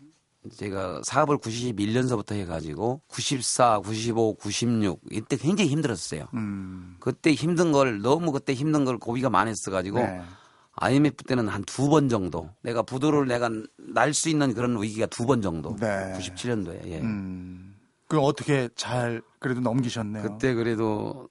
제가 0.55 1.01
사업을 1.05 1.39
91년서부터 1.39 2.33
해가지고 2.35 3.01
94, 3.09 3.81
95, 3.81 4.35
96 4.37 5.01
이때 5.11 5.37
굉장히 5.37 5.71
힘들었어요. 5.71 6.27
음. 6.35 6.97
그때 7.01 7.33
힘든 7.33 7.73
걸 7.73 8.01
너무 8.01 8.33
그때 8.33 8.53
힘든 8.55 8.85
걸 8.85 8.99
고비가 8.99 9.31
많았어가지고 9.31 9.99
네. 9.99 10.23
IMF 10.79 11.25
때는 11.25 11.49
한 11.49 11.63
두 11.65 11.89
번 11.89 12.09
정도 12.09 12.51
내가 12.63 12.83
부도를 12.83 13.27
내가 13.27 13.49
날 13.79 14.13
수 14.13 14.29
있는 14.29 14.53
그런 14.55 14.81
위기가 14.81 15.07
두 15.07 15.25
번 15.27 15.41
정도. 15.43 15.75
네. 15.81 16.13
97년도에. 16.19 16.87
예. 16.87 17.01
음. 17.01 17.75
그 18.09 18.21
어떻게 18.21 18.69
잘 18.77 19.23
그래도 19.41 19.61
넘기셨네요. 19.61 20.23
그때 20.23 20.55
그래도 20.55 21.29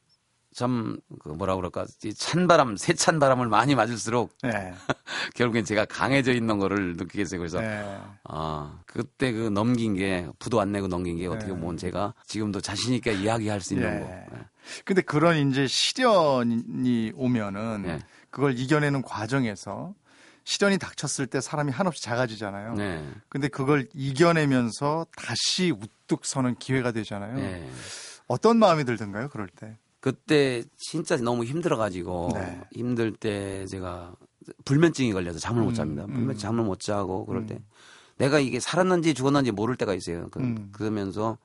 참 0.55 0.97
그 1.19 1.29
뭐라 1.29 1.55
그럴까 1.55 1.85
이 2.03 2.13
찬바람 2.13 2.77
세찬 2.77 3.19
바람을 3.19 3.47
많이 3.47 3.75
맞을수록 3.75 4.35
네. 4.43 4.73
결국엔 5.35 5.65
제가 5.65 5.85
강해져 5.85 6.33
있는 6.33 6.57
거를 6.59 6.95
느끼겠어요. 6.97 7.39
그래서 7.39 7.59
네. 7.59 7.99
아 8.23 8.79
그때 8.85 9.31
그 9.31 9.49
넘긴 9.49 9.95
게 9.95 10.27
부도 10.39 10.61
안 10.61 10.71
내고 10.71 10.87
넘긴 10.87 11.17
게 11.17 11.27
어떻게 11.27 11.51
네. 11.51 11.59
보면 11.59 11.77
제가 11.77 12.13
지금도 12.27 12.61
자신 12.61 12.93
있게 12.93 13.13
이야기할 13.13 13.61
수 13.61 13.73
있는 13.73 13.95
예. 13.95 13.99
거. 13.99 14.11
예. 14.11 14.25
근데 14.83 15.01
그런 15.01 15.49
이제 15.49 15.67
시련이 15.67 17.11
오면은 17.15 17.83
네. 17.83 17.99
그걸 18.29 18.57
이겨내는 18.57 19.01
과정에서 19.01 19.93
시련이 20.43 20.77
닥쳤을 20.77 21.27
때 21.27 21.41
사람이 21.41 21.71
한없이 21.71 22.03
작아지잖아요. 22.03 22.75
네. 22.75 23.03
근데 23.29 23.47
그걸 23.47 23.87
이겨내면서 23.93 25.07
다시 25.15 25.71
우뚝 25.71 26.25
서는 26.25 26.55
기회가 26.55 26.91
되잖아요. 26.91 27.35
네. 27.35 27.67
어떤 28.27 28.57
마음이 28.57 28.85
들던가요, 28.85 29.29
그럴 29.29 29.47
때? 29.47 29.77
그때 30.05 30.63
진짜 30.77 31.17
너무 31.17 31.45
힘들어가지고 31.45 32.29
네. 32.35 32.61
힘들 32.73 33.11
때 33.11 33.65
제가 33.65 34.13
불면증이 34.63 35.11
걸려서 35.13 35.39
잠을 35.39 35.63
못 35.63 35.73
잡니다. 35.73 36.05
음, 36.05 36.13
불면 36.13 36.29
음. 36.35 36.37
잠을 36.37 36.63
못 36.63 36.79
자고 36.79 37.25
그럴 37.25 37.47
때 37.47 37.59
내가 38.17 38.39
이게 38.39 38.59
살았는지 38.59 39.15
죽었는지 39.15 39.51
모를 39.51 39.75
때가 39.77 39.95
있어요. 39.95 40.27
그, 40.29 40.41
음. 40.41 40.69
그러면서 40.71 41.39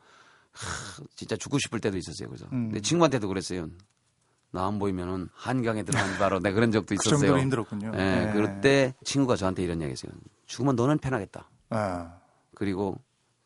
하, 0.53 1.03
진짜 1.17 1.37
죽고 1.39 1.59
싶을 1.59 1.81
때도 1.81 1.97
있었어요. 1.97 2.29
그래서 2.29 2.49
음. 2.53 2.69
내 2.71 2.83
친구한테도 2.83 3.29
그랬어요. 3.29 3.71
나안 4.51 4.79
보이면은 4.79 5.31
한강에 5.33 5.83
들어간 5.83 6.19
바로 6.19 6.39
내가 6.39 6.55
그런 6.55 6.71
적도 6.71 6.89
그 6.95 6.95
있었어요. 6.97 7.19
정도로 7.19 7.41
힘들었군요. 7.41 7.93
예, 7.95 7.97
네. 7.97 8.33
그럴 8.35 8.61
때 8.61 8.95
친구가 9.05 9.37
저한테 9.37 9.63
이런 9.63 9.81
얘기했어요. 9.81 10.13
죽으면 10.45 10.77
너는 10.77 10.99
편하겠다. 10.99 11.49
아, 11.71 12.19
그리고 12.55 13.01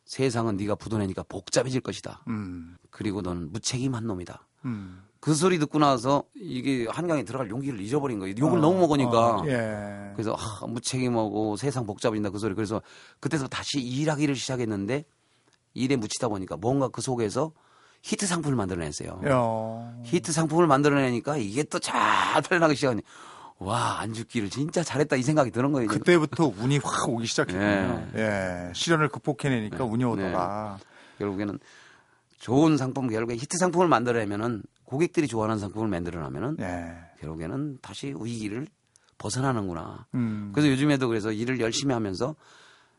세상은 0.06 0.56
네가 0.56 0.75
부도내니까 0.75 1.23
복잡해질 1.28 1.83
것이다. 1.83 2.25
음, 2.26 2.76
그리고 2.90 3.23
너는 3.23 3.52
무책임한 3.52 4.09
놈이다. 4.09 4.49
음. 4.64 5.00
그 5.21 5.35
소리 5.35 5.59
듣고 5.59 5.78
나서 5.78 6.25
이게 6.35 6.87
한강에 6.90 7.23
들어갈 7.25 7.49
용기를 7.49 7.80
잃어버린 7.80 8.18
거예요. 8.18 8.35
욕을 8.38 8.61
너무 8.61 8.78
먹으니까. 8.80 9.37
어, 9.40 9.44
예. 9.47 10.12
그래서 10.14 10.37
아, 10.38 10.66
무책임하고 10.66 11.56
세상 11.56 11.87
복잡해진다 11.87 12.28
그 12.30 12.38
소리. 12.38 12.54
그래서 12.54 12.83
그때서 13.21 13.49
다시 13.49 13.80
일하기를 13.80 14.35
시작했는데 14.37 15.04
일에 15.73 15.97
묻히다 15.97 16.28
보니까 16.28 16.56
뭔가 16.59 16.88
그 16.88 17.00
속에서 17.00 17.52
히트 18.02 18.26
상품을 18.26 18.54
만들어냈어요. 18.54 19.21
어. 19.30 20.02
히트 20.04 20.30
상품을 20.30 20.66
만들어내니까 20.66 21.38
이게 21.38 21.62
또 21.62 21.78
잘 21.78 22.42
팔려나가기 22.42 22.76
시작하니 22.76 23.00
와, 23.59 24.00
안 24.00 24.12
죽기를 24.12 24.50
진짜 24.50 24.83
잘했다 24.83 25.16
이 25.16 25.23
생각이 25.23 25.50
드는 25.52 25.73
거예요. 25.73 25.88
그때부터 25.88 26.52
운이 26.59 26.78
확 26.85 27.09
오기 27.09 27.26
시작했군요. 27.26 28.09
예. 28.16 28.71
시련을 28.75 29.09
극복해내니까 29.09 29.78
네. 29.78 29.85
운이 29.85 30.04
오더라. 30.04 30.78
결국에는 31.18 31.59
좋은 32.45 32.77
상품 32.77 33.09
결국에 33.09 33.37
히트 33.37 33.57
상품을 33.57 33.89
만들어내면은 33.89 34.65
고객들이 34.85 35.27
좋아하는 35.29 35.59
상품을 35.59 35.89
만들어내면은 35.89 36.59
예. 36.61 36.95
결국에는 37.19 37.79
다시 37.81 38.15
위기를 38.21 38.67
벗어나는구나. 39.17 40.05
음. 40.13 40.51
그래서 40.53 40.69
요즘에도 40.69 41.09
그래서 41.09 41.33
일을 41.33 41.59
열심히 41.61 41.95
하면서 41.95 42.37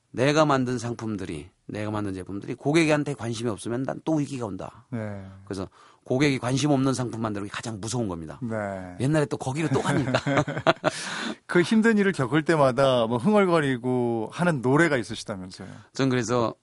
내가 0.10 0.46
만든 0.46 0.80
상품들이 0.80 1.52
내가 1.68 1.92
만든 1.92 2.16
제품들이 2.16 2.56
고객한테 2.56 3.14
관심이 3.14 3.48
없으면 3.52 3.84
난 3.84 4.02
또 4.04 4.16
위기가 4.16 4.48
온다. 4.48 4.88
네. 4.90 5.24
그래서 5.46 5.70
고객이 6.06 6.40
관심 6.40 6.72
없는 6.72 6.96
상품 6.96 7.22
만들기 7.22 7.48
가장 7.50 7.80
무서운 7.80 8.08
겁니다. 8.08 8.40
네. 8.42 8.96
옛날에 9.00 9.28
또 9.28 9.38
거기로 9.38 9.68
또 9.68 9.80
가니까. 9.80 10.14
그 11.46 11.62
힘든 11.62 12.00
일을 12.00 12.14
겪을 12.14 12.46
때마다 12.46 13.06
뭐 13.06 13.20
흥얼거리고 13.20 14.30
하는 14.32 14.64
노래가 14.64 14.98
있으시다면서요. 14.98 15.68
전 15.94 16.10
그래서 16.10 16.56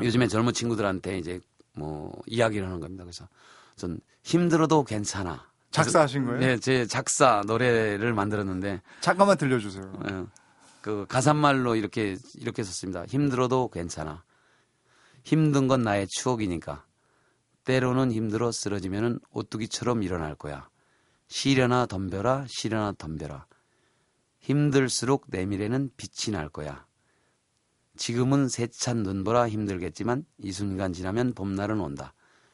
요즘에 0.00 0.28
젊은 0.28 0.54
친구들한테 0.54 1.18
이제 1.18 1.40
뭐 1.76 2.12
이야기를 2.26 2.66
하는 2.66 2.80
겁니다. 2.80 3.04
그래서 3.04 3.28
전 3.76 4.00
힘들어도 4.22 4.84
괜찮아. 4.84 5.50
작사하신 5.70 6.24
거예요? 6.24 6.40
네, 6.40 6.58
제 6.58 6.86
작사 6.86 7.42
노래를 7.46 8.14
만들었는데 8.14 8.80
잠깐만 9.00 9.36
들려주세요. 9.36 9.92
어, 9.94 10.26
그 10.80 11.04
가사말로 11.08 11.76
이렇게 11.76 12.16
이렇게 12.34 12.62
썼습니다. 12.62 13.04
힘들어도 13.06 13.68
괜찮아. 13.68 14.24
힘든 15.22 15.68
건 15.68 15.82
나의 15.82 16.06
추억이니까. 16.08 16.84
때로는 17.64 18.12
힘들어 18.12 18.52
쓰러지면은 18.52 19.18
오뚜기처럼 19.32 20.04
일어날 20.04 20.36
거야. 20.36 20.68
시려나 21.26 21.86
덤벼라, 21.86 22.46
시려나 22.48 22.92
덤벼라. 22.92 23.46
힘들수록 24.38 25.26
내 25.28 25.44
미래는 25.44 25.90
빛이 25.96 26.32
날 26.32 26.48
거야. 26.48 26.85
지금은 27.96 28.48
세찬 28.48 29.02
눈보라 29.02 29.48
힘들겠지만 29.48 30.24
이 30.38 30.52
순간 30.52 30.92
지나면 30.92 31.34
봄날은 31.34 31.80
온다. 31.80 32.12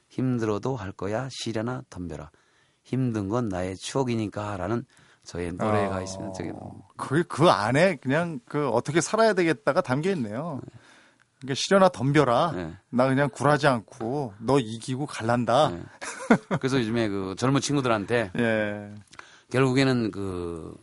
힘들어도 0.08 0.76
할 0.76 0.92
거야, 0.92 1.28
시려나 1.30 1.82
덤벼라. 1.90 2.30
힘든 2.82 3.28
건 3.28 3.48
나의 3.48 3.76
추억이니까 3.76 4.56
라는 4.56 4.84
저의 5.24 5.52
노래가 5.52 5.98
어, 5.98 6.02
있습니다. 6.02 6.32
저기 6.32 6.50
그, 6.96 7.22
그 7.24 7.48
안에 7.48 7.96
그냥 7.96 8.40
그 8.44 8.68
어떻게 8.68 9.00
살아야 9.00 9.34
되겠다가 9.34 9.80
담겨 9.80 10.10
있네요. 10.10 10.60
그러니까 11.40 11.54
시려나 11.56 11.88
덤벼라. 11.88 12.52
네. 12.54 12.72
나 12.90 13.08
그냥 13.08 13.28
굴하지 13.30 13.66
않고 13.66 14.34
너 14.38 14.58
이기고 14.58 15.06
갈란다. 15.06 15.70
네. 15.70 15.82
그래서 16.58 16.78
요즘에 16.78 17.08
그 17.08 17.34
젊은 17.36 17.60
친구들한테 17.60 18.32
예. 18.38 18.94
결국에는 19.50 20.10
그 20.10 20.74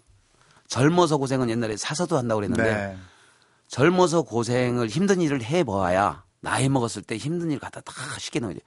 젊어서 0.67 1.17
고생은 1.17 1.49
옛날에 1.49 1.75
사서도 1.77 2.17
한다고 2.17 2.39
그랬는데 2.39 2.63
네. 2.63 2.97
젊어서 3.69 4.23
고생을 4.23 4.87
힘든 4.89 5.21
일을 5.21 5.43
해봐야 5.43 6.23
나이 6.41 6.67
먹었을 6.69 7.03
때 7.03 7.15
힘든 7.17 7.51
일 7.51 7.59
갖다 7.59 7.79
다 7.81 7.93
쉽게 8.17 8.39
넣어야 8.39 8.55
돼. 8.55 8.59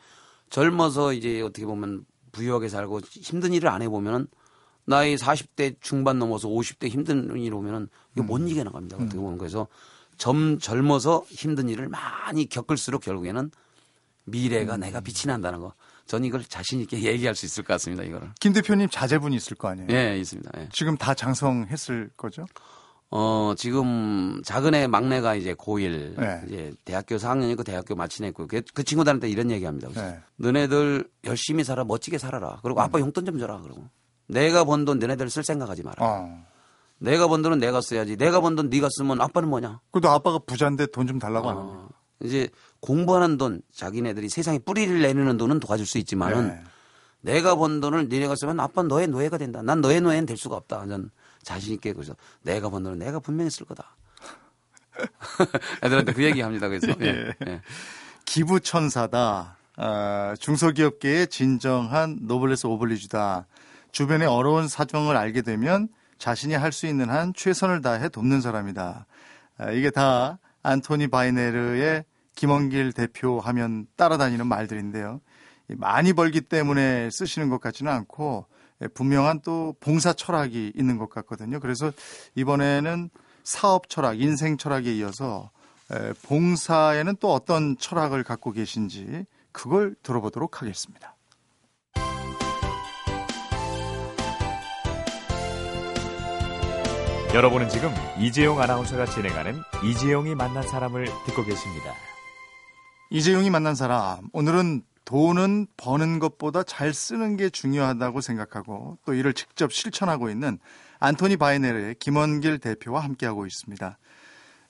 젊어서 0.49 1.13
이제 1.13 1.41
어떻게 1.43 1.67
보면 1.67 2.07
부유하게 2.31 2.69
살고 2.69 3.01
힘든 3.01 3.53
일을 3.53 3.69
안 3.69 3.83
해보면은 3.83 4.29
나이 4.85 5.17
40대 5.17 5.77
중반 5.81 6.19
넘어서 6.19 6.49
50대 6.49 6.89
힘든 6.89 7.37
일 7.37 7.53
오면은 7.55 7.89
이거 8.15 8.23
못 8.25 8.39
이겨 8.49 8.65
나갑니다. 8.65 8.97
어떻게 8.97 9.17
보면 9.17 9.39
그래서 9.39 9.69
젊, 10.19 10.59
젊어서 10.59 11.25
힘든 11.29 11.69
일을 11.69 11.89
많이 11.89 12.49
겪을수록 12.49 13.03
결국에는 13.03 13.51
미래가 14.25 14.77
내가 14.77 15.01
빛이 15.01 15.27
난다는 15.27 15.61
거. 15.61 15.75
전 16.07 16.25
이걸 16.25 16.45
자신 16.45 16.81
있게 16.81 17.03
얘기할 17.03 17.35
수 17.35 17.47
있을 17.47 17.65
것 17.65 17.75
같습니다. 17.75 18.05
이거를. 18.05 18.31
김 18.41 18.53
대표님 18.53 18.89
자제분이 18.89 19.35
있을 19.37 19.57
거 19.57 19.69
아니에요. 19.69 19.89
예, 19.91 20.19
있습니다. 20.19 20.51
예. 20.59 20.69
지금 20.73 20.97
다 20.97 21.15
장성했을 21.15 22.11
거죠? 22.17 22.47
어, 23.15 23.53
지금 23.59 24.41
작은 24.43 24.75
애 24.75 24.87
막내가 24.87 25.35
이제 25.35 25.53
고1 25.55 26.19
네. 26.19 26.43
이제 26.47 26.73
대학교 26.87 27.17
4학년이고 27.17 27.63
대학교 27.63 27.95
마치냈고 27.95 28.47
그, 28.47 28.63
그 28.73 28.83
친구들한테 28.83 29.29
이런 29.29 29.51
얘기 29.51 29.67
합니다. 29.67 29.89
네. 29.95 30.19
너네들 30.37 31.05
열심히 31.25 31.63
살아 31.63 31.85
멋지게 31.85 32.17
살아라. 32.17 32.61
그리고 32.63 32.81
아빠 32.81 32.99
용돈 32.99 33.27
좀 33.27 33.39
줘라. 33.39 33.61
그러고 33.61 33.85
내가 34.29 34.65
번 34.65 34.87
돈 34.87 34.99
너네들 34.99 35.29
쓸 35.29 35.45
생각하지 35.45 35.83
마라. 35.83 35.97
어. 36.01 36.43
내가 36.99 37.29
번 37.29 37.43
돈은 37.43 37.59
내가 37.59 37.81
써야지. 37.83 38.17
내가 38.17 38.41
번 38.41 38.57
돈 38.57 38.71
네가 38.71 38.89
쓰면 38.91 39.21
아빠는 39.21 39.49
뭐냐? 39.51 39.81
그래도 39.91 40.09
아빠가 40.09 40.39
부자인데 40.39 40.87
돈 40.87 41.07
좀 41.07 41.19
달라고 41.19 41.51
안 41.51 41.57
합니다. 41.59 41.79
어, 41.81 41.89
이제 42.25 42.49
공부하는 42.81 43.37
돈, 43.37 43.61
자기네들이 43.75 44.29
세상에 44.31 44.59
뿌리를 44.59 45.03
내리는 45.03 45.37
돈은 45.37 45.61
도와줄 45.61 45.85
수 45.85 45.99
있지만은 45.99 46.49
네. 46.49 46.63
내가 47.23 47.57
번 47.57 47.81
돈을 47.81 48.09
니네가 48.09 48.35
쓰면 48.37 48.61
아빠 48.61 48.83
너의 48.83 49.09
노예가 49.09 49.39
된다. 49.39 49.63
난 49.63 49.81
너의 49.81 50.01
노예는 50.01 50.27
될 50.27 50.37
수가 50.37 50.57
없다. 50.57 50.87
전 50.87 51.11
자신 51.43 51.75
있게 51.75 51.93
그래서 51.93 52.15
내가 52.43 52.69
번 52.69 52.83
돈은 52.83 52.99
내가 52.99 53.19
분명히 53.21 53.51
쓸 53.51 53.65
거다. 53.67 53.97
애들한테 55.83 56.13
그 56.13 56.23
얘기 56.23 56.41
합니다. 56.41 56.69
그래서 56.69 56.89
예. 57.01 57.33
예. 57.47 57.61
기부 58.25 58.61
천사다. 58.61 59.57
아, 59.77 60.35
중소기업계의 60.39 61.29
진정한 61.29 62.19
노블레스 62.23 62.67
오블리주다. 62.67 63.47
주변의 63.91 64.29
어려운 64.29 64.69
사정을 64.69 65.17
알게 65.17 65.43
되면 65.43 65.89
자신이 66.19 66.55
할 66.55 66.73
수 66.73 66.87
있는 66.87 67.11
한 67.11 67.33
최선을 67.35 67.83
다해 67.83 68.09
돕는 68.09 68.41
사람이다. 68.41 69.07
아, 69.59 69.71
이게 69.71 69.91
다 69.91 70.39
안토니 70.63 71.09
바이네르의 71.09 72.05
김원길 72.35 72.93
대표 72.93 73.41
하면 73.41 73.87
따라다니는 73.97 74.47
말들인데요. 74.47 75.21
이 75.73 75.77
많이 75.77 76.13
벌기 76.13 76.41
때문에 76.41 77.09
쓰시는 77.11 77.49
것 77.49 77.61
같지는 77.61 77.91
않고 77.91 78.47
예, 78.83 78.89
분명한 78.89 79.41
또 79.43 79.75
봉사 79.81 80.13
철학이 80.13 80.73
있는 80.77 80.99
것 80.99 81.09
같거든요. 81.11 81.61
그래서 81.61 81.93
이번에는 82.35 83.11
사업 83.45 83.89
철학, 83.89 84.21
인생 84.21 84.57
철학에 84.57 84.93
이어서 84.97 85.51
에, 85.91 86.13
봉사에는 86.23 87.17
또 87.21 87.33
어떤 87.33 87.77
철학을 87.79 88.23
갖고 88.25 88.53
계신지 88.53 89.27
그걸 89.51 89.95
들어보도록 90.03 90.63
하겠습니다. 90.63 91.17
여러분은 97.35 97.71
지금 97.71 97.91
이재용 98.19 98.61
아나운서가 98.61 99.07
진행하는 99.07 99.59
이재용이 99.83 100.35
만난 100.35 100.63
사람을 100.63 101.07
듣고 101.27 101.45
계십니다. 101.45 101.95
이재용이 103.11 103.49
만난 103.49 103.75
사람 103.75 104.29
오늘은 104.35 104.83
돈은 105.05 105.67
버는 105.77 106.19
것보다 106.19 106.63
잘 106.63 106.95
쓰는 106.95 107.37
게 107.37 107.51
중요하다고 107.51 108.21
생각하고 108.21 108.99
또 109.05 109.15
이를 109.15 109.33
직접 109.35 109.73
실천하고 109.73 110.31
있는 110.31 110.59
안토니 111.01 111.37
바이네르의 111.37 111.97
김원길 111.97 112.59
대표와 112.59 113.03
함께하고 113.03 113.47
있습니다. 113.47 113.99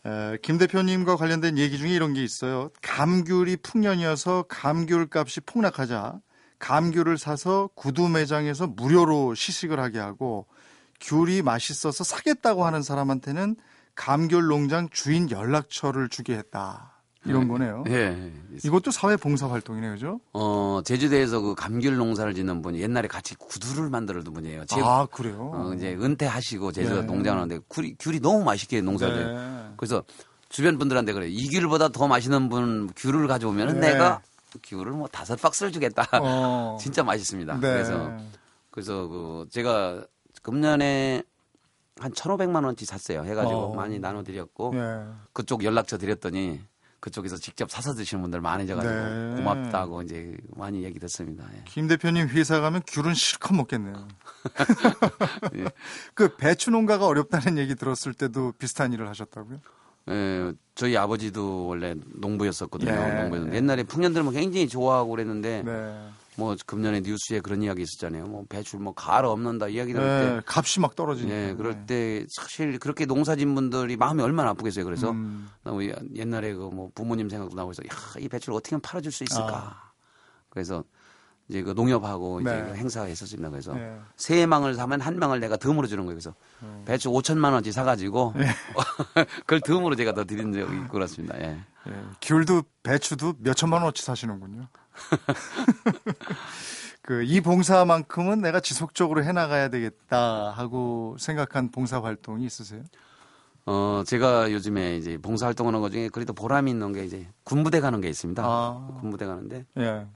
에, 0.06 0.38
김 0.42 0.58
대표님과 0.58 1.16
관련된 1.16 1.58
얘기 1.58 1.78
중에 1.78 1.90
이런 1.90 2.14
게 2.14 2.22
있어요. 2.22 2.70
감귤이 2.82 3.56
풍년이어서 3.62 4.46
감귤 4.48 5.08
값이 5.12 5.42
폭락하자 5.42 6.20
감귤을 6.58 7.18
사서 7.18 7.70
구두 7.74 8.08
매장에서 8.08 8.68
무료로 8.68 9.34
시식을 9.34 9.80
하게 9.80 9.98
하고 9.98 10.46
귤이 11.00 11.42
맛있어서 11.42 12.04
사겠다고 12.04 12.64
하는 12.64 12.82
사람한테는 12.82 13.56
감귤 13.94 14.46
농장 14.46 14.88
주인 14.90 15.30
연락처를 15.30 16.08
주게 16.08 16.36
했다. 16.36 16.91
이런 17.24 17.46
거네요. 17.48 17.84
예, 17.88 17.92
예. 17.92 18.32
이것도 18.64 18.90
사회 18.90 19.16
봉사 19.16 19.48
활동이네요, 19.48 19.92
그죠? 19.92 20.20
어, 20.32 20.80
제주도에서 20.84 21.40
그 21.40 21.54
감귤 21.54 21.96
농사를 21.96 22.34
짓는 22.34 22.62
분이 22.62 22.80
옛날에 22.80 23.06
같이 23.08 23.36
구두를 23.36 23.90
만들어둔 23.90 24.34
분이에요. 24.34 24.64
지금 24.66 24.84
아, 24.84 25.06
그래요? 25.06 25.52
어, 25.54 25.72
이제 25.74 25.94
은퇴하시고 25.94 26.72
제주도 26.72 27.02
네. 27.02 27.06
농장을 27.06 27.40
하는데 27.40 27.60
귤이, 27.70 27.94
귤이 27.98 28.20
너무 28.20 28.42
맛있게 28.44 28.80
농사를 28.80 29.14
네. 29.14 29.22
져요. 29.22 29.74
그래서 29.76 30.02
주변 30.48 30.78
분들한테 30.78 31.12
그래. 31.12 31.28
이 31.28 31.48
귤보다 31.48 31.88
더 31.88 32.08
맛있는 32.08 32.48
분 32.48 32.90
귤을 32.96 33.26
가져오면 33.28 33.80
네. 33.80 33.92
내가 33.92 34.20
귤을 34.64 34.86
뭐 34.92 35.08
다섯 35.08 35.40
박스를 35.40 35.72
주겠다. 35.72 36.06
어. 36.20 36.76
진짜 36.80 37.02
맛있습니다. 37.02 37.54
네. 37.54 37.60
그래서 37.60 38.12
그래서 38.70 39.06
그 39.06 39.46
제가 39.50 40.04
금년에 40.42 41.22
한 41.98 42.12
1,500만 42.12 42.64
원치 42.64 42.84
샀어요. 42.84 43.22
해 43.24 43.34
가지고 43.34 43.60
어. 43.60 43.74
많이 43.74 43.98
나눠 43.98 44.22
드렸고 44.22 44.72
예. 44.74 45.04
그쪽 45.32 45.62
연락처 45.62 45.98
드렸더니 45.98 46.60
그쪽에서 47.02 47.36
직접 47.36 47.68
사서 47.68 47.94
드시는 47.94 48.22
분들 48.22 48.40
많으셔가지고 48.40 48.94
네. 48.94 49.34
고맙다고 49.36 50.02
이제 50.02 50.36
많이 50.54 50.84
얘기 50.84 51.00
듣습니다. 51.00 51.44
예. 51.52 51.62
김 51.64 51.88
대표님 51.88 52.28
회사 52.28 52.60
가면 52.60 52.82
귤은 52.86 53.14
실컷 53.14 53.54
먹겠네요. 53.54 54.06
예. 55.58 55.64
그 56.14 56.36
배추 56.36 56.70
농가가 56.70 57.06
어렵다는 57.06 57.58
얘기 57.58 57.74
들었을 57.74 58.14
때도 58.14 58.52
비슷한 58.56 58.92
일을 58.92 59.08
하셨다고요? 59.08 59.58
예, 60.10 60.52
저희 60.76 60.96
아버지도 60.96 61.66
원래 61.66 61.96
농부였었거든요. 62.14 62.92
예. 62.92 63.22
농부였는데 63.22 63.56
옛날에 63.56 63.82
풍년들은 63.82 64.30
굉장히 64.30 64.68
좋아하고 64.68 65.10
그랬는데 65.10 65.64
네. 65.64 66.08
뭐 66.36 66.56
금년에 66.66 67.00
뉴스에 67.02 67.40
그런 67.40 67.62
이야기 67.62 67.82
있었잖아요. 67.82 68.24
뭐 68.26 68.44
배출 68.48 68.80
뭐 68.80 68.92
가을 68.94 69.24
없는다 69.26 69.68
이야기 69.68 69.92
때 69.92 69.98
네, 70.00 70.40
값이 70.46 70.80
막 70.80 70.96
떨어지니까. 70.96 71.36
예, 71.36 71.54
그럴 71.54 71.86
때 71.86 72.26
사실 72.30 72.78
그렇게 72.78 73.04
농사진 73.06 73.54
분들이 73.54 73.96
마음이 73.96 74.22
얼마나 74.22 74.50
아프겠어요. 74.50 74.84
그래서 74.84 75.10
음. 75.10 75.48
너무 75.62 75.84
옛날에 76.14 76.54
그 76.54 76.72
뭐 76.72 76.90
부모님 76.94 77.28
생각도 77.28 77.54
나고 77.54 77.70
해서 77.70 77.82
야, 77.84 78.20
이 78.20 78.28
배추를 78.28 78.56
어떻게 78.56 78.74
하면 78.74 78.80
팔아줄 78.80 79.12
수 79.12 79.24
있을까. 79.24 79.92
그래서 80.48 80.82
이제 81.48 81.62
그 81.62 81.72
농협하고 81.72 82.40
이제 82.40 82.50
네. 82.50 82.64
그 82.64 82.74
행사했었습니다. 82.76 83.50
그래서 83.50 83.74
네. 83.74 83.98
세 84.16 84.46
망을 84.46 84.74
사면 84.74 85.00
한 85.00 85.18
망을 85.18 85.40
내가 85.40 85.56
덤으로 85.58 85.86
주는 85.86 86.04
거예요. 86.04 86.16
그래서 86.16 86.34
음. 86.62 86.82
배추 86.86 87.10
5천만 87.10 87.52
원치 87.52 87.72
사가지고 87.72 88.34
네. 88.36 88.46
그걸 89.40 89.60
덤으로 89.60 89.96
제가 89.96 90.14
더 90.14 90.24
드린 90.24 90.52
적이 90.52 90.76
있고 90.78 90.88
그렇습니다. 90.92 91.38
예. 91.40 91.60
예, 91.88 91.92
귤도 92.22 92.62
배추도 92.82 93.34
몇 93.38 93.54
천만 93.54 93.82
원어치 93.82 94.02
사시는군요. 94.04 94.68
그 97.02 97.24
이 97.24 97.40
봉사만큼은 97.40 98.40
내가 98.40 98.60
지속적으로 98.60 99.24
해나가야 99.24 99.68
되겠다 99.68 100.50
하고 100.50 101.16
생각한 101.18 101.70
봉사 101.70 102.00
활동이 102.00 102.46
있으세요? 102.46 102.82
어, 103.66 104.02
제가 104.06 104.52
요즘에 104.52 104.96
이제 104.96 105.18
봉사 105.18 105.46
활동하는 105.46 105.80
것 105.80 105.90
중에 105.90 106.08
그래도 106.08 106.32
보람이 106.32 106.70
있는 106.70 106.92
게 106.92 107.04
이제 107.04 107.28
군부대 107.44 107.80
가는 107.80 108.00
게 108.00 108.08
있습니다. 108.08 108.42
아. 108.44 108.98
군부대 109.00 109.26
가는데 109.26 109.66
예. 109.78 110.06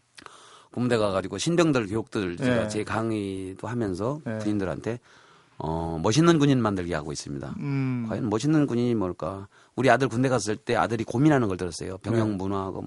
군부대 0.73 0.97
가가지고 0.97 1.39
신병들 1.39 1.89
교육들 1.89 2.37
제가 2.37 2.65
예. 2.65 2.69
제 2.69 2.85
강의도 2.85 3.67
하면서 3.67 4.21
예. 4.27 4.39
군인들한테 4.39 5.01
어, 5.59 5.99
멋있는 6.03 6.39
군인 6.39 6.61
만들기 6.61 6.93
하고 6.93 7.13
있습니다. 7.13 7.55
음. 7.59 8.07
과연 8.09 8.29
멋있는 8.29 8.67
군인이 8.67 8.95
뭘까? 8.95 9.49
우리 9.75 9.91
아들 9.91 10.09
군대 10.09 10.29
갔을 10.29 10.57
때 10.57 10.77
아들이 10.77 11.03
고민하는 11.03 11.49
걸 11.49 11.57
들었어요. 11.57 11.99
병영 11.99 12.31
네. 12.31 12.37
문화하고 12.37 12.85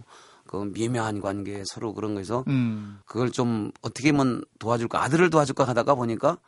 그 0.50 0.68
미묘한 0.74 1.22
관계 1.22 1.64
서로 1.64 1.94
그런 1.94 2.16
거에서 2.16 2.44
음. 2.48 3.00
그걸 3.06 3.30
좀 3.30 3.72
어떻게 3.84 4.10
하면 4.10 4.44
도와줄까? 4.58 5.00
아들을 5.04 5.30
도와줄까 5.30 5.64
하다가 5.64 5.94
보니까 5.94 6.40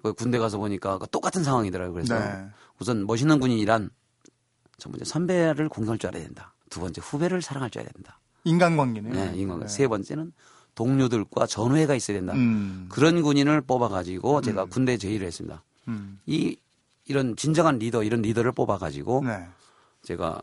그 0.00 0.12
군대 0.12 0.38
가서 0.38 0.58
보니까 0.58 0.98
그 0.98 1.08
똑같은 1.08 1.42
상황이더라고요. 1.42 1.92
그래서 1.92 2.16
네. 2.20 2.46
우선 2.78 3.04
멋있는 3.04 3.40
군인이란 3.40 3.90
첫 4.78 4.90
번째 4.90 5.04
선배를 5.04 5.68
공경할 5.68 5.98
줄 5.98 6.06
알아야 6.06 6.22
된다. 6.22 6.54
두 6.70 6.78
번째 6.78 7.00
후배를 7.02 7.42
사랑할 7.42 7.68
줄 7.70 7.80
알아야 7.80 7.90
된다. 7.92 8.20
인간관계네요. 8.44 9.12
네, 9.12 9.32
이건 9.34 9.58
네. 9.58 9.66
세 9.66 9.88
번째는 9.88 10.32
동료들과 10.76 11.46
전우회가 11.46 11.96
있어야 11.96 12.18
된다. 12.18 12.34
음. 12.34 12.86
그런 12.92 13.22
군인을 13.22 13.62
뽑아가지고 13.62 14.42
제가 14.42 14.66
군대 14.66 14.96
제의를 14.96 15.26
했습니다. 15.26 15.64
음. 15.88 16.20
이 16.26 16.56
이런 17.06 17.34
진정한 17.34 17.80
리더 17.80 18.04
이런 18.04 18.22
리더를 18.22 18.52
뽑아가지고 18.52 19.24
네. 19.24 19.48
제가 20.04 20.42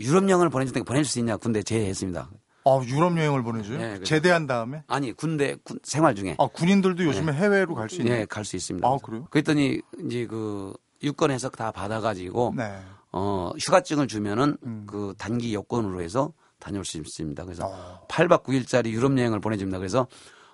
유럽 0.00 0.28
여행을 0.28 0.48
보내줄 0.50 0.72
때 0.74 0.82
보내줄 0.82 1.04
수 1.04 1.18
있냐 1.18 1.36
군대 1.36 1.62
제의했습니다. 1.62 2.28
아, 2.64 2.80
유럽 2.86 3.16
여행을 3.16 3.42
보내줘요? 3.42 3.78
네, 3.78 3.88
그래서- 3.88 4.04
제대한 4.04 4.46
다음에? 4.46 4.82
아니 4.86 5.12
군대 5.12 5.56
군- 5.64 5.78
생활 5.82 6.14
중에 6.14 6.36
아, 6.38 6.46
군인들도 6.46 7.04
요즘에 7.04 7.32
해외로 7.32 7.74
갈 7.74 7.88
수 7.88 7.96
있는. 8.02 8.12
예, 8.20 8.24
갈수 8.26 8.56
있습니다. 8.56 8.86
아, 8.86 8.96
그래요? 9.02 9.26
그랬더니 9.30 9.80
이제 10.06 10.26
그 10.26 10.74
유권 11.02 11.30
해석 11.30 11.56
다 11.56 11.70
받아가지고 11.70 12.54
네. 12.56 12.78
어 13.12 13.50
휴가증을 13.58 14.06
주면은 14.08 14.56
음. 14.64 14.84
그 14.86 15.14
단기 15.18 15.54
여권으로 15.54 16.02
해서 16.02 16.32
다녀올 16.58 16.84
수 16.84 16.98
있습니다. 16.98 17.42
그래서 17.44 17.66
어. 17.66 18.06
8박 18.08 18.42
9일짜리 18.44 18.88
유럽 18.90 19.16
여행을 19.18 19.40
보내줍니다. 19.40 19.78
그래서 19.78 20.06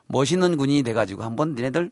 멋있는 0.06 0.56
군인이 0.56 0.84
돼가지고 0.84 1.24
한번 1.24 1.54
니네들 1.56 1.90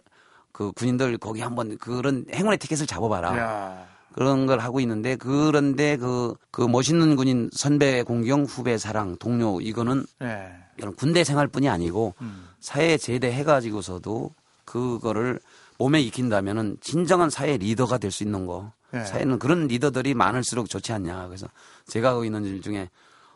그 0.52 0.70
군인들 0.72 1.18
거기 1.18 1.40
한번 1.40 1.76
그런 1.78 2.24
행운의 2.32 2.58
티켓을 2.58 2.86
잡아봐라. 2.86 3.36
야. 3.36 3.86
그런 4.14 4.46
걸 4.46 4.60
하고 4.60 4.78
있는데 4.78 5.16
그런데 5.16 5.96
그, 5.96 6.34
그 6.52 6.62
멋있는 6.62 7.16
군인 7.16 7.50
선배 7.52 8.04
공경 8.04 8.44
후배 8.44 8.78
사랑 8.78 9.16
동료 9.16 9.60
이거는 9.60 10.06
예. 10.22 10.52
이런 10.76 10.94
군대 10.94 11.24
생활뿐이 11.24 11.68
아니고 11.68 12.14
음. 12.20 12.48
사회에 12.60 12.96
제대해가지고서도 12.96 14.30
그거를 14.64 15.40
몸에 15.78 16.00
익힌다면은 16.00 16.76
진정한 16.80 17.28
사회 17.28 17.56
리더가 17.56 17.98
될 17.98 18.12
수 18.12 18.22
있는 18.22 18.46
거. 18.46 18.70
네. 18.92 19.04
사회는 19.04 19.40
그런 19.40 19.66
리더들이 19.66 20.14
많을수록 20.14 20.70
좋지 20.70 20.92
않냐. 20.92 21.26
그래서 21.26 21.48
제가 21.88 22.10
하고 22.10 22.24
있는 22.24 22.44
일 22.44 22.62
중에 22.62 22.88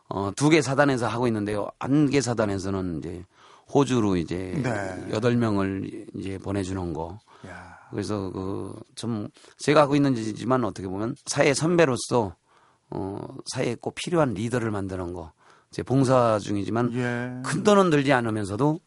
어, 0.08 0.30
두 0.36 0.48
개 0.48 0.62
사단에서 0.62 1.08
하고 1.08 1.26
있는데요. 1.26 1.68
한개 1.80 2.20
사단에서는 2.20 2.98
이제 2.98 3.24
호주로 3.74 4.16
이제 4.16 4.54
네. 4.62 5.06
여덟 5.12 5.36
명을 5.36 6.06
이제 6.14 6.38
보내주는 6.38 6.92
거. 6.92 7.18
야. 7.48 7.77
그래서 7.90 8.30
그 8.30 8.72
좀 8.94 9.28
제가 9.58 9.82
하고 9.82 9.94
있는 9.94 10.16
일이지만 10.16 10.64
어떻게 10.64 10.88
보면 10.88 11.14
사회 11.26 11.54
선배로서 11.54 12.34
어 12.90 13.18
사회에 13.52 13.76
꼭 13.80 13.94
필요한 13.94 14.34
리더를 14.34 14.70
만드는 14.70 15.12
거. 15.12 15.32
제 15.70 15.82
봉사 15.82 16.38
중이지만 16.38 16.92
예. 16.94 17.42
큰 17.44 17.62
돈은 17.62 17.90
들지 17.90 18.12
않으면서도 18.12 18.80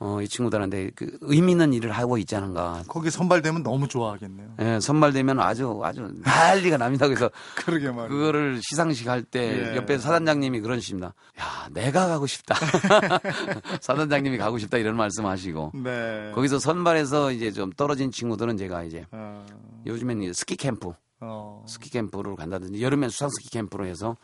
어 0.00 0.20
이 0.22 0.28
친구들한테 0.28 0.90
그 0.94 1.18
의미 1.22 1.52
있는 1.52 1.72
일을 1.72 1.90
하고 1.90 2.18
있지 2.18 2.36
않은가. 2.36 2.84
거기 2.86 3.10
선발되면 3.10 3.62
너무 3.64 3.88
좋아하겠네요. 3.88 4.54
예, 4.60 4.80
선발되면 4.80 5.40
아주 5.40 5.80
아주 5.82 6.08
난리가 6.22 6.76
납니다. 6.76 7.06
그래서 7.08 7.30
그러게 7.56 7.90
말이에요. 7.90 8.08
그거를 8.08 8.60
시상식 8.62 9.08
할때 9.08 9.72
예. 9.72 9.76
옆에 9.76 9.98
사단장님이 9.98 10.60
그런 10.60 10.78
식입니다. 10.80 11.14
야, 11.40 11.68
내가 11.72 12.06
가고 12.06 12.26
싶다. 12.26 12.54
사단장님이 13.80 14.38
가고 14.38 14.58
싶다 14.58 14.78
이런 14.78 14.96
말씀하시고 14.96 15.72
네. 15.82 16.32
거기서 16.34 16.58
선발해서 16.58 17.32
이제 17.32 17.50
좀 17.50 17.70
떨어진 17.72 18.10
친구들은 18.12 18.56
제가 18.56 18.84
이제 18.84 19.04
어, 19.10 19.44
이제 19.84 20.32
스키 20.32 20.56
캠프, 20.56 20.92
어, 21.20 21.64
스키 21.66 21.90
캠프를 21.90 22.36
간다든지 22.36 22.80
여름엔 22.82 23.10
수상 23.10 23.30
스키 23.30 23.50
캠프로 23.50 23.86
해서 23.86 24.16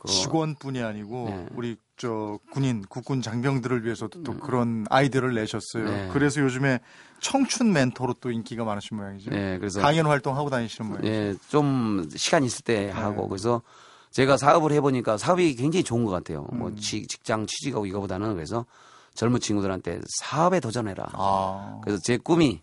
그 0.00 0.08
직원뿐이 0.08 0.82
아니고 0.82 1.26
네. 1.28 1.46
우리 1.54 1.76
저 2.02 2.36
군인 2.50 2.82
국군 2.88 3.22
장병들을 3.22 3.84
위해서도 3.84 4.24
또 4.24 4.36
그런 4.36 4.84
아이디어를 4.90 5.34
내셨어요. 5.34 5.84
음. 5.84 5.86
네. 5.86 6.08
그래서 6.12 6.40
요즘에 6.40 6.80
청춘 7.20 7.72
멘토로 7.72 8.14
또 8.14 8.32
인기가 8.32 8.64
많으신 8.64 8.96
모양이죠. 8.96 9.30
네, 9.30 9.56
그래서 9.58 9.80
강연 9.80 10.06
활동 10.06 10.36
하고 10.36 10.50
다니시는 10.50 10.90
모양이죠. 10.90 11.08
예, 11.08 11.34
좀 11.48 12.08
시간 12.16 12.42
있을 12.42 12.64
때 12.64 12.90
하고 12.90 13.22
네. 13.22 13.28
그래서 13.28 13.62
제가 14.10 14.36
사업을 14.36 14.72
해보니까 14.72 15.16
사업이 15.16 15.54
굉장히 15.54 15.84
좋은 15.84 16.04
것 16.04 16.10
같아요. 16.10 16.42
뭐 16.52 16.70
음. 16.70 16.76
직- 16.76 17.08
직장 17.08 17.46
취직하고 17.46 17.86
이거보다는 17.86 18.34
그래서 18.34 18.66
젊은 19.14 19.38
친구들한테 19.38 20.00
사업에 20.18 20.58
도전해라. 20.58 21.06
아, 21.12 21.80
그래서 21.84 22.00
제 22.02 22.16
꿈이 22.16 22.62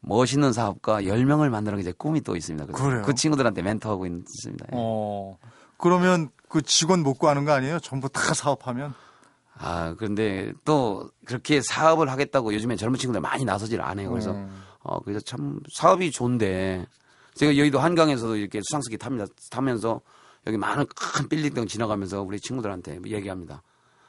멋있는 0.00 0.52
사업가 0.52 1.02
10명을 1.02 1.48
만드는 1.50 1.78
게 1.78 1.82
제 1.82 1.90
꿈이 1.90 2.20
또 2.20 2.36
있습니다. 2.36 2.66
그래서 2.66 2.84
그래요? 2.84 3.02
그 3.04 3.14
친구들한테 3.16 3.62
멘토하고 3.62 4.06
있습니다. 4.06 4.66
예. 4.72 4.76
어, 5.76 5.82
그러면 5.82 6.30
그 6.48 6.62
직원 6.62 7.02
못 7.02 7.14
구하는 7.14 7.44
거 7.44 7.52
아니에요? 7.52 7.78
전부 7.80 8.08
다 8.08 8.34
사업하면? 8.34 8.94
아, 9.58 9.94
그런데 9.98 10.52
또 10.64 11.10
그렇게 11.24 11.60
사업을 11.62 12.10
하겠다고 12.10 12.52
요즘에 12.54 12.76
젊은 12.76 12.98
친구들 12.98 13.20
많이 13.20 13.44
나서질 13.44 13.80
않아요. 13.80 14.10
그래서 14.10 14.32
음. 14.32 14.62
어, 14.82 15.00
그래서 15.00 15.20
참 15.20 15.60
사업이 15.74 16.10
좋은데 16.10 16.86
제가 17.34 17.56
여의도 17.56 17.78
한강에서도 17.78 18.36
이렇게 18.36 18.60
수상스키 18.62 18.98
탑니다. 18.98 19.26
타면서 19.50 20.00
여기 20.46 20.56
많은 20.56 20.86
큰 20.94 21.28
빌딩 21.28 21.66
지나가면서 21.66 22.22
우리 22.22 22.38
친구들한테 22.38 23.00
얘기합니다. 23.06 23.62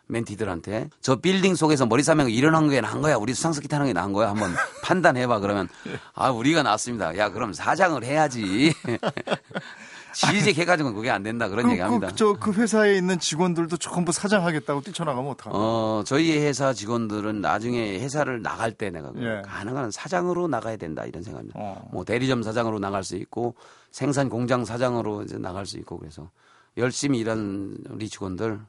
멘티들한테 0.10 0.90
저 1.02 1.18
빌딩 1.18 1.56
속에서 1.56 1.86
머리 1.86 2.04
싸매고 2.04 2.30
일어난 2.30 2.70
게 2.70 2.80
나은 2.80 3.02
거야. 3.02 3.16
우리 3.18 3.34
수상스키 3.34 3.68
타는 3.68 3.88
게 3.88 3.94
나은 3.94 4.14
거야. 4.14 4.30
한번 4.30 4.54
판단해봐. 4.84 5.40
그러면 5.40 5.68
아 6.14 6.30
우리가 6.30 6.64
낫습니다. 6.64 7.18
야 7.18 7.30
그럼 7.30 7.54
사장을 7.54 8.02
해야지. 8.04 8.74
취직해가지고는 10.18 10.96
그게 10.96 11.12
안 11.12 11.22
된다 11.22 11.48
그런 11.48 11.66
그, 11.66 11.72
얘기합니다. 11.72 12.08
그, 12.08 12.16
저, 12.16 12.34
그 12.34 12.52
회사에 12.54 12.96
있는 12.96 13.20
직원들도 13.20 13.78
전부 13.78 14.12
사장하겠다고 14.12 14.82
뛰쳐나가면 14.82 15.32
어떡하나? 15.32 15.56
어, 15.56 16.04
저희 16.06 16.38
회사 16.40 16.74
직원들은 16.74 17.42
나중에 17.42 18.00
회사를 18.00 18.42
나갈 18.42 18.72
때 18.72 18.90
내가 18.90 19.12
예. 19.18 19.42
가능한 19.46 19.92
사장으로 19.92 20.48
나가야 20.48 20.78
된다 20.78 21.06
이런 21.06 21.22
생각입니다. 21.22 21.60
어. 21.60 21.88
뭐 21.92 22.04
대리점 22.04 22.42
사장으로 22.42 22.80
나갈 22.80 23.04
수 23.04 23.16
있고 23.16 23.56
생산 23.92 24.30
공장 24.30 24.66
사장으로 24.66 25.24
이제 25.24 25.38
나갈 25.38 25.66
수 25.66 25.78
있고 25.78 26.00
그래서 26.00 26.30
열심히 26.78 27.20
일하는 27.20 27.78
우리 27.90 28.10
직원들 28.10 28.60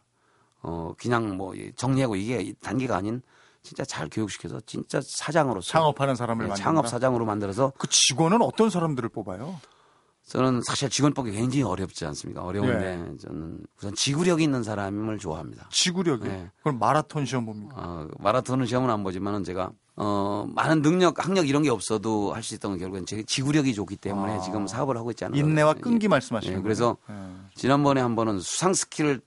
어 0.63 0.95
그냥 0.99 1.37
뭐 1.37 1.55
정리하고 1.77 2.17
이게 2.17 2.53
단계가 2.61 2.97
아닌 2.97 3.23
진짜 3.63 3.85
잘 3.85 4.09
교육시켜서 4.11 4.61
진짜 4.67 5.01
사장으로서 5.03 5.69
창업하는 5.69 6.15
사람을 6.15 6.49
네. 6.49 6.55
창업 6.55 6.89
사장으로 6.89 7.25
만들어서 7.25 7.73
그 7.79 7.87
직원은 7.89 8.43
어떤 8.43 8.71
사람들을 8.71 9.09
뽑아요? 9.11 9.61
저는 10.29 10.61
사실 10.63 10.91
직원 10.91 11.15
뽑기 11.15 11.33
굉장히 11.33 11.63
어렵지 11.63 12.05
않습니까? 12.07 12.43
어려운데 12.43 13.07
예. 13.13 13.17
저는 13.17 13.61
우선 13.79 13.95
지구력 13.95 14.43
있는 14.43 14.63
사람을 14.63 15.19
좋아합니다. 15.19 15.69
지구력이. 15.73 16.29
네. 16.29 16.51
그럼 16.63 16.79
마라톤 16.79 17.25
시험 17.25 17.47
봅니까? 17.47 17.75
어, 17.77 18.09
마라톤은 18.19 18.67
시험은 18.67 18.91
안 18.91 19.03
보지만은 19.03 19.43
제가 19.45 19.73
어, 19.97 20.47
많은 20.55 20.83
능력, 20.83 21.25
학력 21.25 21.49
이런 21.49 21.63
게 21.63 21.71
없어도 21.71 22.33
할 22.35 22.43
수 22.43 22.55
있던 22.55 22.73
건 22.73 22.79
결국엔 22.79 23.07
제 23.07 23.23
지구력이 23.25 23.75
좋기 23.75 23.97
때문에 23.97 24.35
아. 24.37 24.41
지금 24.41 24.67
사업을 24.67 24.97
하고 24.97 25.11
있지 25.11 25.25
않아요. 25.25 25.41
인내와 25.41 25.75
끈기 25.75 26.07
말씀하시는 26.09 26.53
예, 26.53 26.57
거예요? 26.57 26.63
그래서 26.63 26.97
예. 27.11 27.15
지난번에 27.57 28.01
한 28.01 28.15
번은 28.15 28.39
수상 28.41 28.75
스키를 28.75 29.21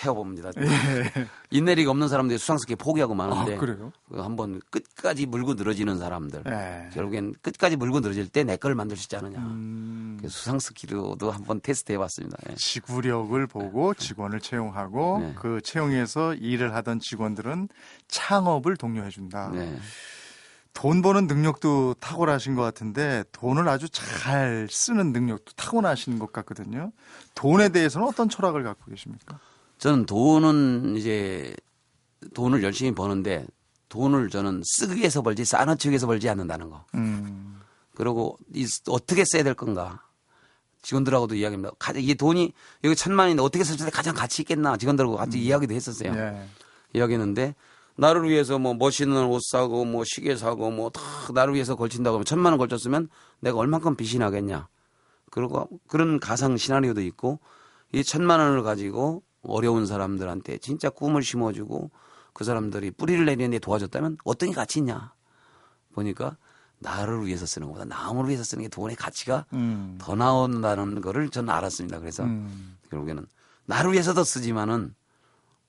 태워봅니다. 0.00 0.50
인내리가 1.50 1.90
없는 1.90 2.08
사람들이 2.08 2.38
수상스키 2.38 2.76
포기하고 2.76 3.14
마는데 3.14 3.56
아? 3.56 3.58
그 3.58 3.92
한번 4.20 4.60
끝까지 4.70 5.26
물고 5.26 5.54
늘어지는 5.54 5.98
사람들 5.98 6.42
예. 6.46 6.88
결국엔 6.94 7.34
끝까지 7.42 7.76
물고 7.76 8.00
늘어질 8.00 8.28
때 8.28 8.44
내 8.44 8.56
걸 8.56 8.74
만들 8.74 8.96
수 8.96 9.04
있지 9.04 9.16
않느냐. 9.16 9.38
음, 9.38 10.16
그래서 10.18 10.34
수상스키로도 10.38 11.30
한번 11.30 11.60
테스트 11.60 11.92
해봤습니다. 11.92 12.38
예. 12.48 12.54
지구력을 12.56 13.46
보고 13.46 13.92
직원을 13.94 14.40
채용하고 14.40 15.18
네. 15.20 15.34
그 15.36 15.60
채용에서 15.60 16.34
일을 16.34 16.74
하던 16.74 17.00
직원들은 17.00 17.68
창업을 18.08 18.76
독려해준다. 18.76 19.50
네. 19.52 19.76
돈 20.72 21.02
버는 21.02 21.26
능력도 21.26 21.96
탁월하신 22.00 22.54
것 22.54 22.62
같은데 22.62 23.24
돈을 23.32 23.68
아주 23.68 23.88
잘 23.88 24.66
쓰는 24.70 25.12
능력도 25.12 25.52
타고나신 25.56 26.18
것 26.18 26.32
같거든요. 26.32 26.92
돈에 27.34 27.68
대해서는 27.70 28.06
어떤 28.06 28.28
철학을 28.28 28.62
갖고 28.62 28.90
계십니까? 28.90 29.38
저는 29.80 30.04
돈은 30.04 30.96
이제 30.96 31.54
돈을 32.34 32.62
열심히 32.62 32.94
버는데 32.94 33.46
돈을 33.88 34.28
저는 34.28 34.62
쓰기 34.64 34.96
위해서 35.00 35.22
벌지 35.22 35.44
쌓아놓기 35.44 35.88
위해서 35.88 36.06
벌지 36.06 36.28
않는다는 36.28 36.68
거. 36.68 36.84
음, 36.94 37.60
그리고 37.94 38.38
이 38.54 38.66
어떻게 38.88 39.24
써야 39.24 39.42
될 39.42 39.54
건가. 39.54 40.02
직원들하고도 40.82 41.34
이야기합니다. 41.34 41.72
가장 41.78 42.02
이 42.02 42.14
돈이 42.14 42.52
여기 42.84 42.96
천만 42.96 43.24
원인데 43.24 43.42
어떻게 43.42 43.64
쓸 43.64 43.76
때 43.76 43.90
가장 43.90 44.14
가치 44.14 44.42
있겠나 44.42 44.76
직원들하고 44.76 45.16
같이 45.16 45.38
이야기도 45.38 45.74
했었어요. 45.74 46.14
예. 46.14 46.46
이야기했는데 46.94 47.54
나를 47.96 48.28
위해서 48.28 48.58
뭐 48.58 48.72
멋있는 48.74 49.26
옷 49.26 49.40
사고 49.50 49.84
뭐 49.84 50.04
시계 50.06 50.36
사고 50.36 50.70
뭐 50.70 50.88
다 50.90 51.02
나를 51.34 51.54
위해서 51.54 51.74
걸친다고 51.74 52.16
하면 52.16 52.24
천만 52.24 52.52
원 52.52 52.58
걸쳤으면 52.58 53.08
내가 53.40 53.58
얼만큼 53.58 53.96
빚이 53.96 54.18
나겠냐. 54.18 54.68
그리고 55.30 55.68
그런 55.86 56.18
가상 56.18 56.56
시나리오도 56.56 57.02
있고 57.02 57.40
이 57.92 58.02
천만 58.04 58.40
원을 58.40 58.62
가지고 58.62 59.22
어려운 59.42 59.86
사람들한테 59.86 60.58
진짜 60.58 60.90
꿈을 60.90 61.22
심어주고 61.22 61.90
그 62.32 62.44
사람들이 62.44 62.90
뿌리를 62.92 63.24
내리는데 63.24 63.58
도와줬다면 63.58 64.18
어떤 64.24 64.50
게 64.50 64.54
가치 64.54 64.78
있냐. 64.78 65.12
보니까 65.92 66.36
나를 66.78 67.26
위해서 67.26 67.46
쓰는 67.46 67.66
것보다 67.68 67.84
남을 67.84 68.26
위해서 68.26 68.44
쓰는 68.44 68.62
게 68.62 68.68
돈의 68.68 68.96
가치가 68.96 69.44
음, 69.52 69.98
더 70.00 70.14
나온다는 70.14 71.00
거를 71.00 71.28
저는 71.28 71.52
알았습니다. 71.52 71.98
그래서 71.98 72.24
음, 72.24 72.76
결국에는 72.90 73.26
나를 73.66 73.92
위해서도 73.92 74.24
쓰지만은 74.24 74.94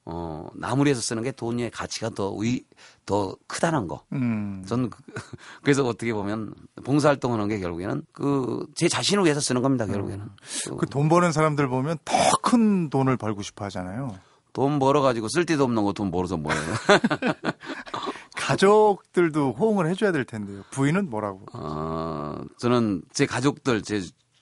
어 0.06 0.48
위해서 0.86 1.00
쓰는 1.02 1.22
게 1.24 1.32
돈의 1.32 1.70
가치가 1.72 2.10
더 2.10 2.32
위, 2.34 2.64
더 3.06 3.36
크다는 3.48 3.88
거. 3.88 4.04
음. 4.14 4.64
저는 4.68 4.90
그, 4.90 4.98
그래서 5.64 5.86
어떻게 5.86 6.12
보면 6.14 6.54
봉사활동 6.84 7.34
하는 7.34 7.48
게 7.48 7.60
결국에는 7.60 8.04
그 8.12 8.66
제 8.76 8.88
자신을 8.88 9.24
위해서 9.26 9.40
쓰는 9.40 9.62
겁니다. 9.62 9.86
결국에는 9.86 10.26
또그돈 10.70 11.08
버는 11.10 11.32
사람들 11.32 11.68
보면 11.68 11.98
더 12.06 12.16
큰 12.42 12.90
돈을 12.90 13.18
벌고 13.18 13.44
싶어 13.44 13.66
하잖아요. 13.66 14.18
돈 14.54 14.80
벌어 14.80 15.02
가지고 15.02 15.28
쓸 15.30 15.46
데도 15.46 15.64
없는 15.64 15.84
거 15.84 15.94
돈 15.94 16.10
벌어서 16.12 16.36
뭐예요? 16.38 16.62
가족들도 18.36 19.54
호응을 19.54 19.88
해줘야 19.90 20.12
될 20.12 20.26
텐데요. 20.26 20.64
부인은 20.72 21.10
뭐라고? 21.10 21.46
어 21.54 22.36
저는 22.60 23.04
제 23.14 23.26
가족들 23.26 23.82
제 23.84 24.02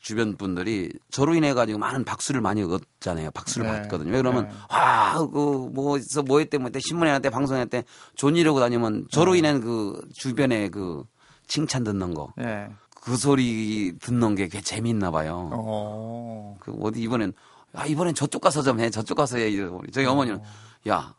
주변 0.09 0.35
분들이 0.37 0.91
저로 1.11 1.35
인해 1.35 1.53
가지고 1.53 1.77
많은 1.77 2.03
박수를 2.03 2.41
많이 2.41 2.63
얻잖아요. 2.63 3.29
박수를 3.29 3.67
네. 3.71 3.81
받거든요. 3.81 4.11
왜 4.11 4.17
그러면 4.17 4.47
네. 4.47 4.53
와그뭐 4.71 5.97
있어 5.99 6.23
뭐 6.23 6.39
했대 6.39 6.57
뭐 6.57 6.65
했대 6.65 6.79
신문에 6.79 7.11
났대 7.11 7.29
방송에 7.29 7.59
났대 7.59 7.83
존 8.15 8.35
이러고 8.35 8.59
다니면 8.59 9.05
저로 9.11 9.33
네. 9.33 9.37
인한 9.39 9.61
그 9.61 10.01
주변에 10.15 10.69
그 10.69 11.03
칭찬 11.47 11.83
듣는 11.83 12.15
거그 12.15 12.41
예. 12.41 12.69
소리 13.17 13.93
듣는 13.99 14.33
게 14.33 14.47
꽤 14.47 14.61
재밌나 14.61 15.11
봐요. 15.11 15.51
어. 15.53 16.57
그 16.59 16.75
어디 16.81 17.01
이번엔 17.03 17.33
아 17.73 17.85
이번엔 17.85 18.15
저쪽 18.15 18.41
가서 18.41 18.63
좀 18.63 18.79
해 18.79 18.89
저쪽 18.89 19.13
가서 19.13 19.37
해 19.37 19.51
저희 19.91 20.07
어머니는 20.07 20.41
야 20.87 21.13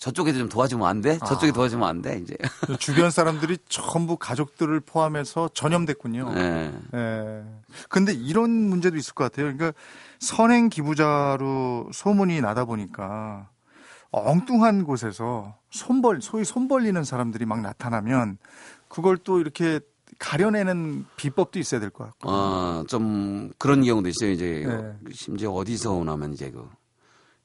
저쪽에도 0.00 0.38
좀 0.38 0.48
도와주면 0.48 0.88
안 0.88 1.02
돼? 1.02 1.18
저쪽에 1.18 1.50
아. 1.50 1.52
도와주면 1.52 1.86
안 1.86 2.00
돼? 2.00 2.18
이제 2.22 2.34
주변 2.78 3.10
사람들이 3.10 3.58
전부 3.68 4.16
가족들을 4.16 4.80
포함해서 4.80 5.50
전염됐군요. 5.52 6.32
예. 6.36 6.72
예. 6.94 7.44
근데 7.90 8.12
이런 8.14 8.50
문제도 8.50 8.96
있을 8.96 9.12
것 9.12 9.24
같아요. 9.24 9.54
그러니까 9.54 9.78
선행 10.18 10.70
기부자로 10.70 11.90
소문이 11.92 12.40
나다 12.40 12.64
보니까 12.64 13.50
엉뚱한 14.10 14.84
곳에서 14.84 15.54
손벌, 15.70 16.22
소위 16.22 16.44
손 16.44 16.66
벌리는 16.66 17.04
사람들이 17.04 17.44
막 17.44 17.60
나타나면 17.60 18.38
그걸 18.88 19.18
또 19.18 19.38
이렇게 19.38 19.80
가려내는 20.18 21.04
비법도 21.16 21.58
있어야 21.58 21.78
될 21.78 21.90
것 21.90 22.04
같고. 22.04 22.30
어, 22.30 22.84
좀 22.88 23.52
그런 23.58 23.84
경우도 23.84 24.08
있어요. 24.08 24.30
이제 24.30 24.64
네. 24.66 25.10
심지어 25.12 25.50
어디서 25.52 25.92
오나면 25.92 26.32
이제 26.32 26.50
그 26.50 26.66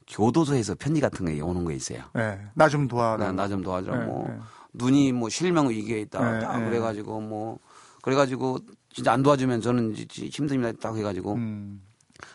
교도소에서 0.08 0.76
편지 0.76 1.02
같은 1.02 1.26
게 1.26 1.40
오는 1.42 1.64
거 1.66 1.72
있어요. 1.72 2.04
예. 2.18 2.40
나좀 2.54 2.88
도와라. 2.88 3.32
나 3.32 3.48
좀 3.48 3.62
도와주라. 3.64 3.98
네, 4.00 4.06
뭐 4.06 4.28
네. 4.28 4.38
눈이 4.74 5.12
뭐 5.14 5.30
실명 5.30 5.70
위기에 5.70 6.00
있다. 6.02 6.32
네, 6.32 6.40
딱 6.40 6.60
네. 6.60 6.66
그래가지고 6.70 7.22
뭐 7.22 7.60
그래가지고 8.02 8.60
진짜 8.94 9.12
안 9.14 9.24
도와주면 9.24 9.62
저는 9.62 9.96
힘듭니다. 9.96 10.72
딱 10.80 10.96
해가지고 10.96 11.34
음. 11.34 11.82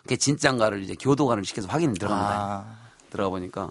그게 0.03 0.17
진짠가를 0.17 0.83
이제 0.83 0.95
교도관을 0.99 1.45
시켜서 1.45 1.69
확인을 1.69 1.95
들어갑니다. 1.95 2.35
아. 2.43 2.77
들어가 3.11 3.31
보니까 3.31 3.71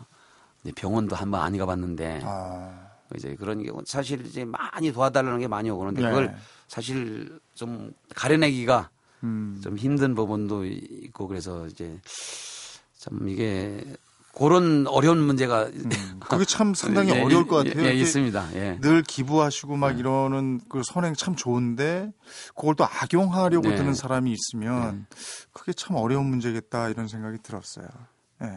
이제 0.63 0.71
병원도 0.75 1.15
한 1.15 1.29
번 1.31 1.41
안 1.41 1.57
가봤는데 1.57 2.21
아. 2.23 2.87
이제 3.15 3.35
그런 3.35 3.63
경우 3.63 3.81
사실 3.85 4.25
이제 4.25 4.45
많이 4.45 4.91
도와달라는 4.93 5.39
게 5.39 5.47
많이 5.47 5.69
그런데 5.71 6.01
네. 6.01 6.09
그걸 6.09 6.35
사실 6.67 7.39
좀 7.53 7.91
가려내기가 8.15 8.89
음. 9.23 9.59
좀 9.63 9.77
힘든 9.77 10.15
부분도 10.15 10.65
있고 10.65 11.27
그래서 11.27 11.65
이제 11.67 11.99
참 12.99 13.29
이게 13.29 13.81
그런 14.37 14.85
어려운 14.87 15.19
문제가 15.21 15.63
음. 15.63 15.89
그게 16.19 16.43
참 16.43 16.73
상당히 16.73 17.11
예, 17.15 17.21
어려울 17.21 17.47
것 17.47 17.65
예, 17.65 17.69
같아요. 17.69 17.85
예, 17.85 17.87
이렇게 17.89 18.01
있습니다. 18.01 18.55
예. 18.55 18.77
늘 18.81 19.01
기부하시고 19.01 19.77
막 19.77 19.97
이러는 19.97 20.59
그 20.69 20.81
선행 20.83 21.13
참 21.13 21.35
좋은데 21.35 22.11
그걸 22.55 22.75
또 22.75 22.83
악용하려고 22.83 23.69
네. 23.69 23.75
드는 23.75 23.93
사람이 23.93 24.33
있으면 24.33 25.07
그게 25.53 25.71
참 25.73 25.95
어려운 25.95 26.25
문제겠다 26.27 26.89
이런 26.89 27.07
생각이 27.07 27.37
들었어요. 27.41 27.87
예. 28.43 28.47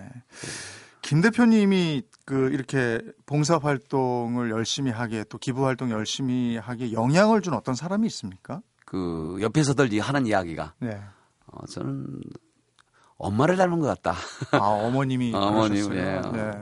김 1.02 1.20
대표님이 1.20 2.02
그 2.24 2.50
이렇게 2.52 3.00
봉사 3.26 3.58
활동을 3.58 4.50
열심히 4.50 4.90
하게 4.90 5.24
또 5.28 5.38
기부 5.38 5.66
활동 5.66 5.90
열심히 5.90 6.56
하게 6.56 6.92
영향을 6.92 7.42
준 7.42 7.54
어떤 7.54 7.74
사람이 7.74 8.06
있습니까? 8.08 8.60
그 8.84 9.38
옆에서들 9.40 9.92
이 9.92 10.00
하는 10.00 10.26
이야기가 10.26 10.74
네. 10.80 11.00
어, 11.46 11.66
저는 11.66 12.20
엄마를 13.22 13.56
닮은 13.56 13.78
것 13.80 13.86
같다. 13.86 14.14
아 14.52 14.58
어머님이 14.58 15.32
어머님. 15.34 15.92
예. 15.94 16.20
네. 16.32 16.52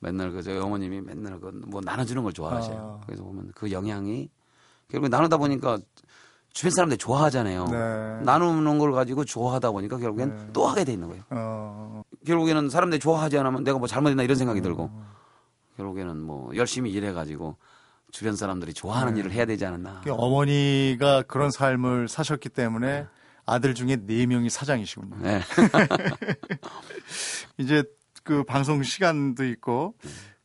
맨날 0.00 0.30
그 0.32 0.42
저희 0.42 0.58
어머님이 0.58 1.00
맨날 1.00 1.40
그 1.40 1.50
뭐 1.66 1.80
나눠주는 1.82 2.22
걸 2.22 2.32
좋아하세요. 2.32 2.98
아. 3.00 3.04
그래서 3.06 3.24
보면 3.24 3.50
그 3.54 3.72
영향이 3.72 4.28
결국 4.88 5.08
나누다 5.08 5.38
보니까 5.38 5.78
주변 6.52 6.70
사람들이 6.70 6.98
좋아하잖아요. 6.98 7.64
네. 7.66 8.24
나누는 8.24 8.78
걸 8.78 8.92
가지고 8.92 9.24
좋아하다 9.24 9.72
보니까 9.72 9.96
결국엔 9.98 10.36
네. 10.36 10.46
또 10.52 10.66
하게 10.66 10.84
돼 10.84 10.92
있는 10.92 11.08
거예요. 11.08 11.24
어, 11.30 12.02
결국에는 12.26 12.68
사람들이 12.70 13.00
좋아하지 13.00 13.38
않으면 13.38 13.64
내가 13.64 13.78
뭐 13.78 13.88
잘못했나 13.88 14.22
이런 14.22 14.36
생각이 14.36 14.60
들고 14.60 14.84
음. 14.94 15.04
결국에는 15.78 16.20
뭐 16.22 16.54
열심히 16.54 16.92
일해가지고 16.92 17.56
주변 18.12 18.36
사람들이 18.36 18.72
좋아하는 18.74 19.14
네. 19.14 19.20
일을 19.20 19.32
해야 19.32 19.46
되지 19.46 19.66
않았나. 19.66 20.02
그 20.04 20.12
어머니가 20.12 21.22
그런 21.22 21.50
삶을 21.50 22.06
사셨기 22.08 22.50
때문에 22.50 23.06
아들 23.46 23.74
중에 23.74 23.96
네 23.96 24.26
명이 24.26 24.50
사장이시군요. 24.50 25.16
네. 25.20 25.40
이제 27.58 27.84
그 28.22 28.42
방송 28.44 28.82
시간도 28.82 29.44
있고 29.46 29.94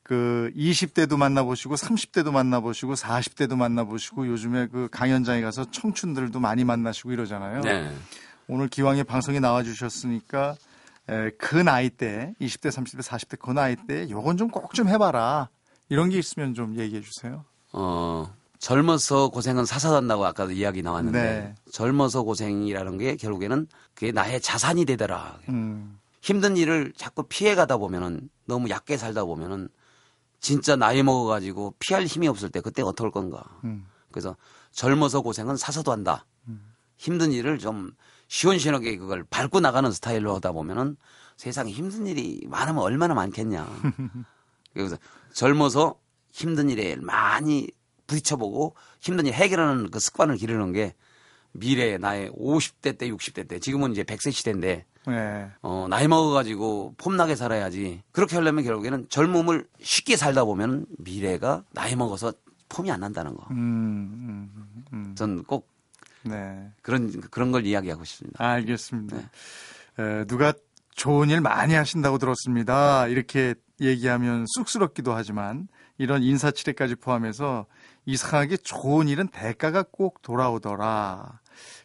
그 0.03 0.51
20대도 0.55 1.17
만나보시고 1.17 1.75
30대도 1.75 2.31
만나보시고 2.31 2.95
40대도 2.95 3.55
만나보시고 3.55 4.27
요즘에 4.27 4.67
그 4.67 4.89
강연장에 4.91 5.41
가서 5.41 5.69
청춘들도 5.69 6.39
많이 6.39 6.63
만나시고 6.63 7.11
이러잖아요. 7.11 7.61
네. 7.61 7.91
오늘 8.47 8.67
기왕에 8.67 9.03
방송에 9.03 9.39
나와주셨으니까 9.39 10.55
에, 11.09 11.29
그 11.37 11.55
나이 11.55 11.89
때 11.89 12.33
20대, 12.41 12.69
30대, 12.69 13.01
40대 13.01 13.39
그 13.39 13.51
나이 13.51 13.75
때 13.75 14.09
요건 14.09 14.37
좀 14.37 14.49
꼭좀 14.49 14.89
해봐라 14.89 15.49
이런 15.89 16.09
게 16.09 16.17
있으면 16.17 16.53
좀 16.53 16.75
얘기해 16.77 17.01
주세요. 17.01 17.45
어, 17.71 18.33
젊어서 18.59 19.29
고생은 19.29 19.65
사사한다고 19.65 20.25
아까도 20.25 20.51
이야기 20.51 20.81
나왔는데 20.81 21.21
네. 21.21 21.55
젊어서 21.71 22.23
고생이라는 22.23 22.97
게 22.97 23.15
결국에는 23.15 23.67
그게 23.93 24.11
나의 24.11 24.41
자산이 24.41 24.85
되더라. 24.85 25.39
음, 25.49 25.97
힘든 26.21 26.57
일을 26.57 26.93
자꾸 26.95 27.23
피해 27.23 27.55
가다 27.55 27.77
보면은 27.77 28.29
너무 28.45 28.69
얕게 28.69 28.97
살다 28.97 29.23
보면은 29.23 29.69
진짜 30.41 30.75
나이 30.75 31.03
먹어가지고 31.03 31.75
피할 31.79 32.05
힘이 32.05 32.27
없을 32.27 32.49
때 32.49 32.59
그때 32.59 32.81
어떨 32.81 33.11
건가. 33.11 33.43
음. 33.63 33.85
그래서 34.11 34.35
젊어서 34.71 35.21
고생은 35.21 35.57
사서도 35.57 35.91
한다. 35.91 36.25
힘든 36.97 37.31
일을 37.31 37.59
좀 37.59 37.91
시원시원하게 38.27 38.97
그걸 38.97 39.23
밟고 39.23 39.61
나가는 39.61 39.89
스타일로 39.89 40.35
하다 40.35 40.51
보면은 40.51 40.97
세상에 41.37 41.71
힘든 41.71 42.05
일이 42.05 42.45
많으면 42.47 42.83
얼마나 42.83 43.13
많겠냐. 43.13 43.65
그래서 44.73 44.97
젊어서 45.31 45.97
힘든 46.31 46.69
일에 46.69 46.97
많이 46.97 47.69
부딪혀보고 48.09 48.75
힘든 48.99 49.27
일 49.27 49.33
해결하는 49.33 49.91
그 49.91 49.99
습관을 49.99 50.35
기르는 50.35 50.73
게 50.73 50.95
미래 51.51 51.97
나의 51.97 52.29
50대 52.31 52.97
때 52.97 53.09
60대 53.09 53.47
때 53.47 53.59
지금은 53.59 53.91
이제 53.91 54.03
100세 54.03 54.31
시대인데 54.31 54.85
네. 55.07 55.49
어, 55.61 55.87
나이 55.89 56.07
먹어가지고 56.07 56.95
폼나게 56.97 57.35
살아야지. 57.35 58.03
그렇게 58.11 58.35
하려면 58.35 58.63
결국에는 58.63 59.07
젊음을 59.09 59.67
쉽게 59.81 60.17
살다 60.17 60.43
보면 60.43 60.85
미래가 60.97 61.63
나이 61.71 61.95
먹어서 61.95 62.33
폼이 62.67 62.91
안 62.91 62.99
난다는 62.99 63.35
거. 63.35 63.47
음, 63.51 64.51
음, 64.53 64.83
음. 64.93 65.15
전꼭 65.15 65.67
네. 66.23 66.69
그런 66.81 67.21
그런 67.31 67.51
걸 67.51 67.65
이야기하고 67.65 68.03
싶습니다. 68.03 68.43
알겠습니다. 68.43 69.17
네. 69.17 70.03
에, 70.03 70.25
누가 70.25 70.53
좋은 70.95 71.29
일 71.29 71.41
많이 71.41 71.73
하신다고 71.73 72.17
들었습니다. 72.17 73.07
이렇게 73.07 73.55
얘기하면 73.81 74.45
쑥스럽기도 74.47 75.13
하지만 75.13 75.67
이런 75.97 76.21
인사치레까지 76.23 76.95
포함해서 76.95 77.65
이상하게 78.09 78.57
좋은 78.57 79.07
일은 79.07 79.27
대가가 79.27 79.83
꼭 79.83 80.23
돌아오더라. 80.23 81.39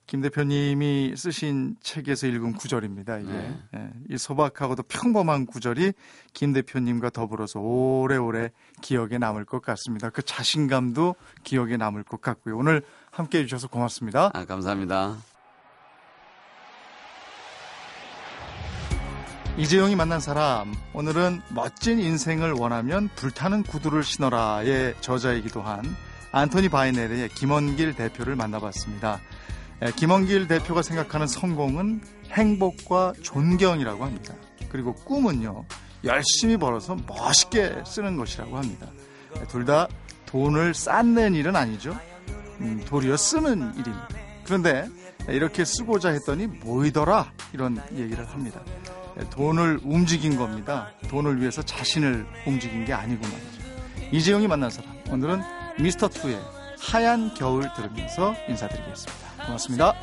김 0.07 0.23
대표님이 0.23 1.15
쓰신 1.17 1.77
책에서 1.83 2.27
읽은 2.29 2.55
구절입니다. 2.55 3.19
이게 3.19 3.31
네. 3.31 3.61
예, 3.77 3.91
이 4.09 4.17
소박하고도 4.17 4.85
평범한 4.85 5.45
구절이 5.45 5.93
김 6.33 6.55
대표님과 6.55 7.11
더불어서 7.11 7.61
오래오래 7.61 8.53
기억에 8.81 9.19
남을 9.19 9.45
것 9.45 9.61
같습니다. 9.61 10.09
그 10.09 10.23
자신감도 10.23 11.15
기억에 11.43 11.77
남을 11.77 12.05
것 12.05 12.23
같고요. 12.23 12.57
오늘 12.57 12.83
함께 13.11 13.41
해주셔서 13.41 13.69
고맙습니다. 13.69 14.31
아, 14.33 14.45
감사합니다. 14.47 15.19
이재용이 19.59 19.95
만난 19.95 20.21
사람 20.21 20.75
오늘은 20.95 21.43
멋진 21.51 22.01
인생을 22.01 22.53
원하면 22.53 23.09
불타는 23.15 23.63
구두를 23.65 24.03
신어라의 24.03 24.97
저자이기도 25.01 25.63
한 25.63 25.85
안토니 26.35 26.69
바이네르의 26.69 27.29
김원길 27.29 27.95
대표를 27.95 28.35
만나봤습니다. 28.35 29.21
에, 29.83 29.93
김원길 29.93 30.49
대표가 30.49 30.83
생각하는 30.83 31.29
성공은 31.29 32.01
행복과 32.33 33.13
존경이라고 33.23 34.05
합니다. 34.05 34.35
그리고 34.69 34.95
꿈은요 34.95 35.65
열심히 36.03 36.57
벌어서 36.57 36.97
멋있게 37.07 37.83
쓰는 37.87 38.17
것이라고 38.17 38.57
합니다. 38.57 38.89
둘 39.49 39.65
다 39.65 39.87
돈을 40.27 40.75
쌓는 40.75 41.35
일은 41.35 41.55
아니죠. 41.55 41.97
음, 42.61 42.83
도리어 42.85 43.17
쓰는 43.17 43.73
일입니다. 43.75 44.09
그런데 44.45 44.89
이렇게 45.29 45.65
쓰고자 45.65 46.09
했더니 46.11 46.49
모이더라 46.49 47.33
이런 47.53 47.81
얘기를 47.93 48.29
합니다. 48.29 48.61
돈을 49.31 49.79
움직인 49.85 50.37
겁니다. 50.37 50.91
돈을 51.09 51.41
위해서 51.41 51.63
자신을 51.63 52.27
움직인 52.45 52.85
게 52.85 52.93
아니고 52.93 53.23
말이죠. 53.23 54.11
이재용이 54.11 54.49
만난 54.49 54.69
사람 54.71 54.93
오늘은 55.09 55.41
미스터 55.79 56.09
투의 56.09 56.39
하얀 56.81 57.33
겨울 57.35 57.73
들으면서 57.75 58.35
인사드리겠습니다. 58.49 59.45
고맙습니다. 59.47 59.95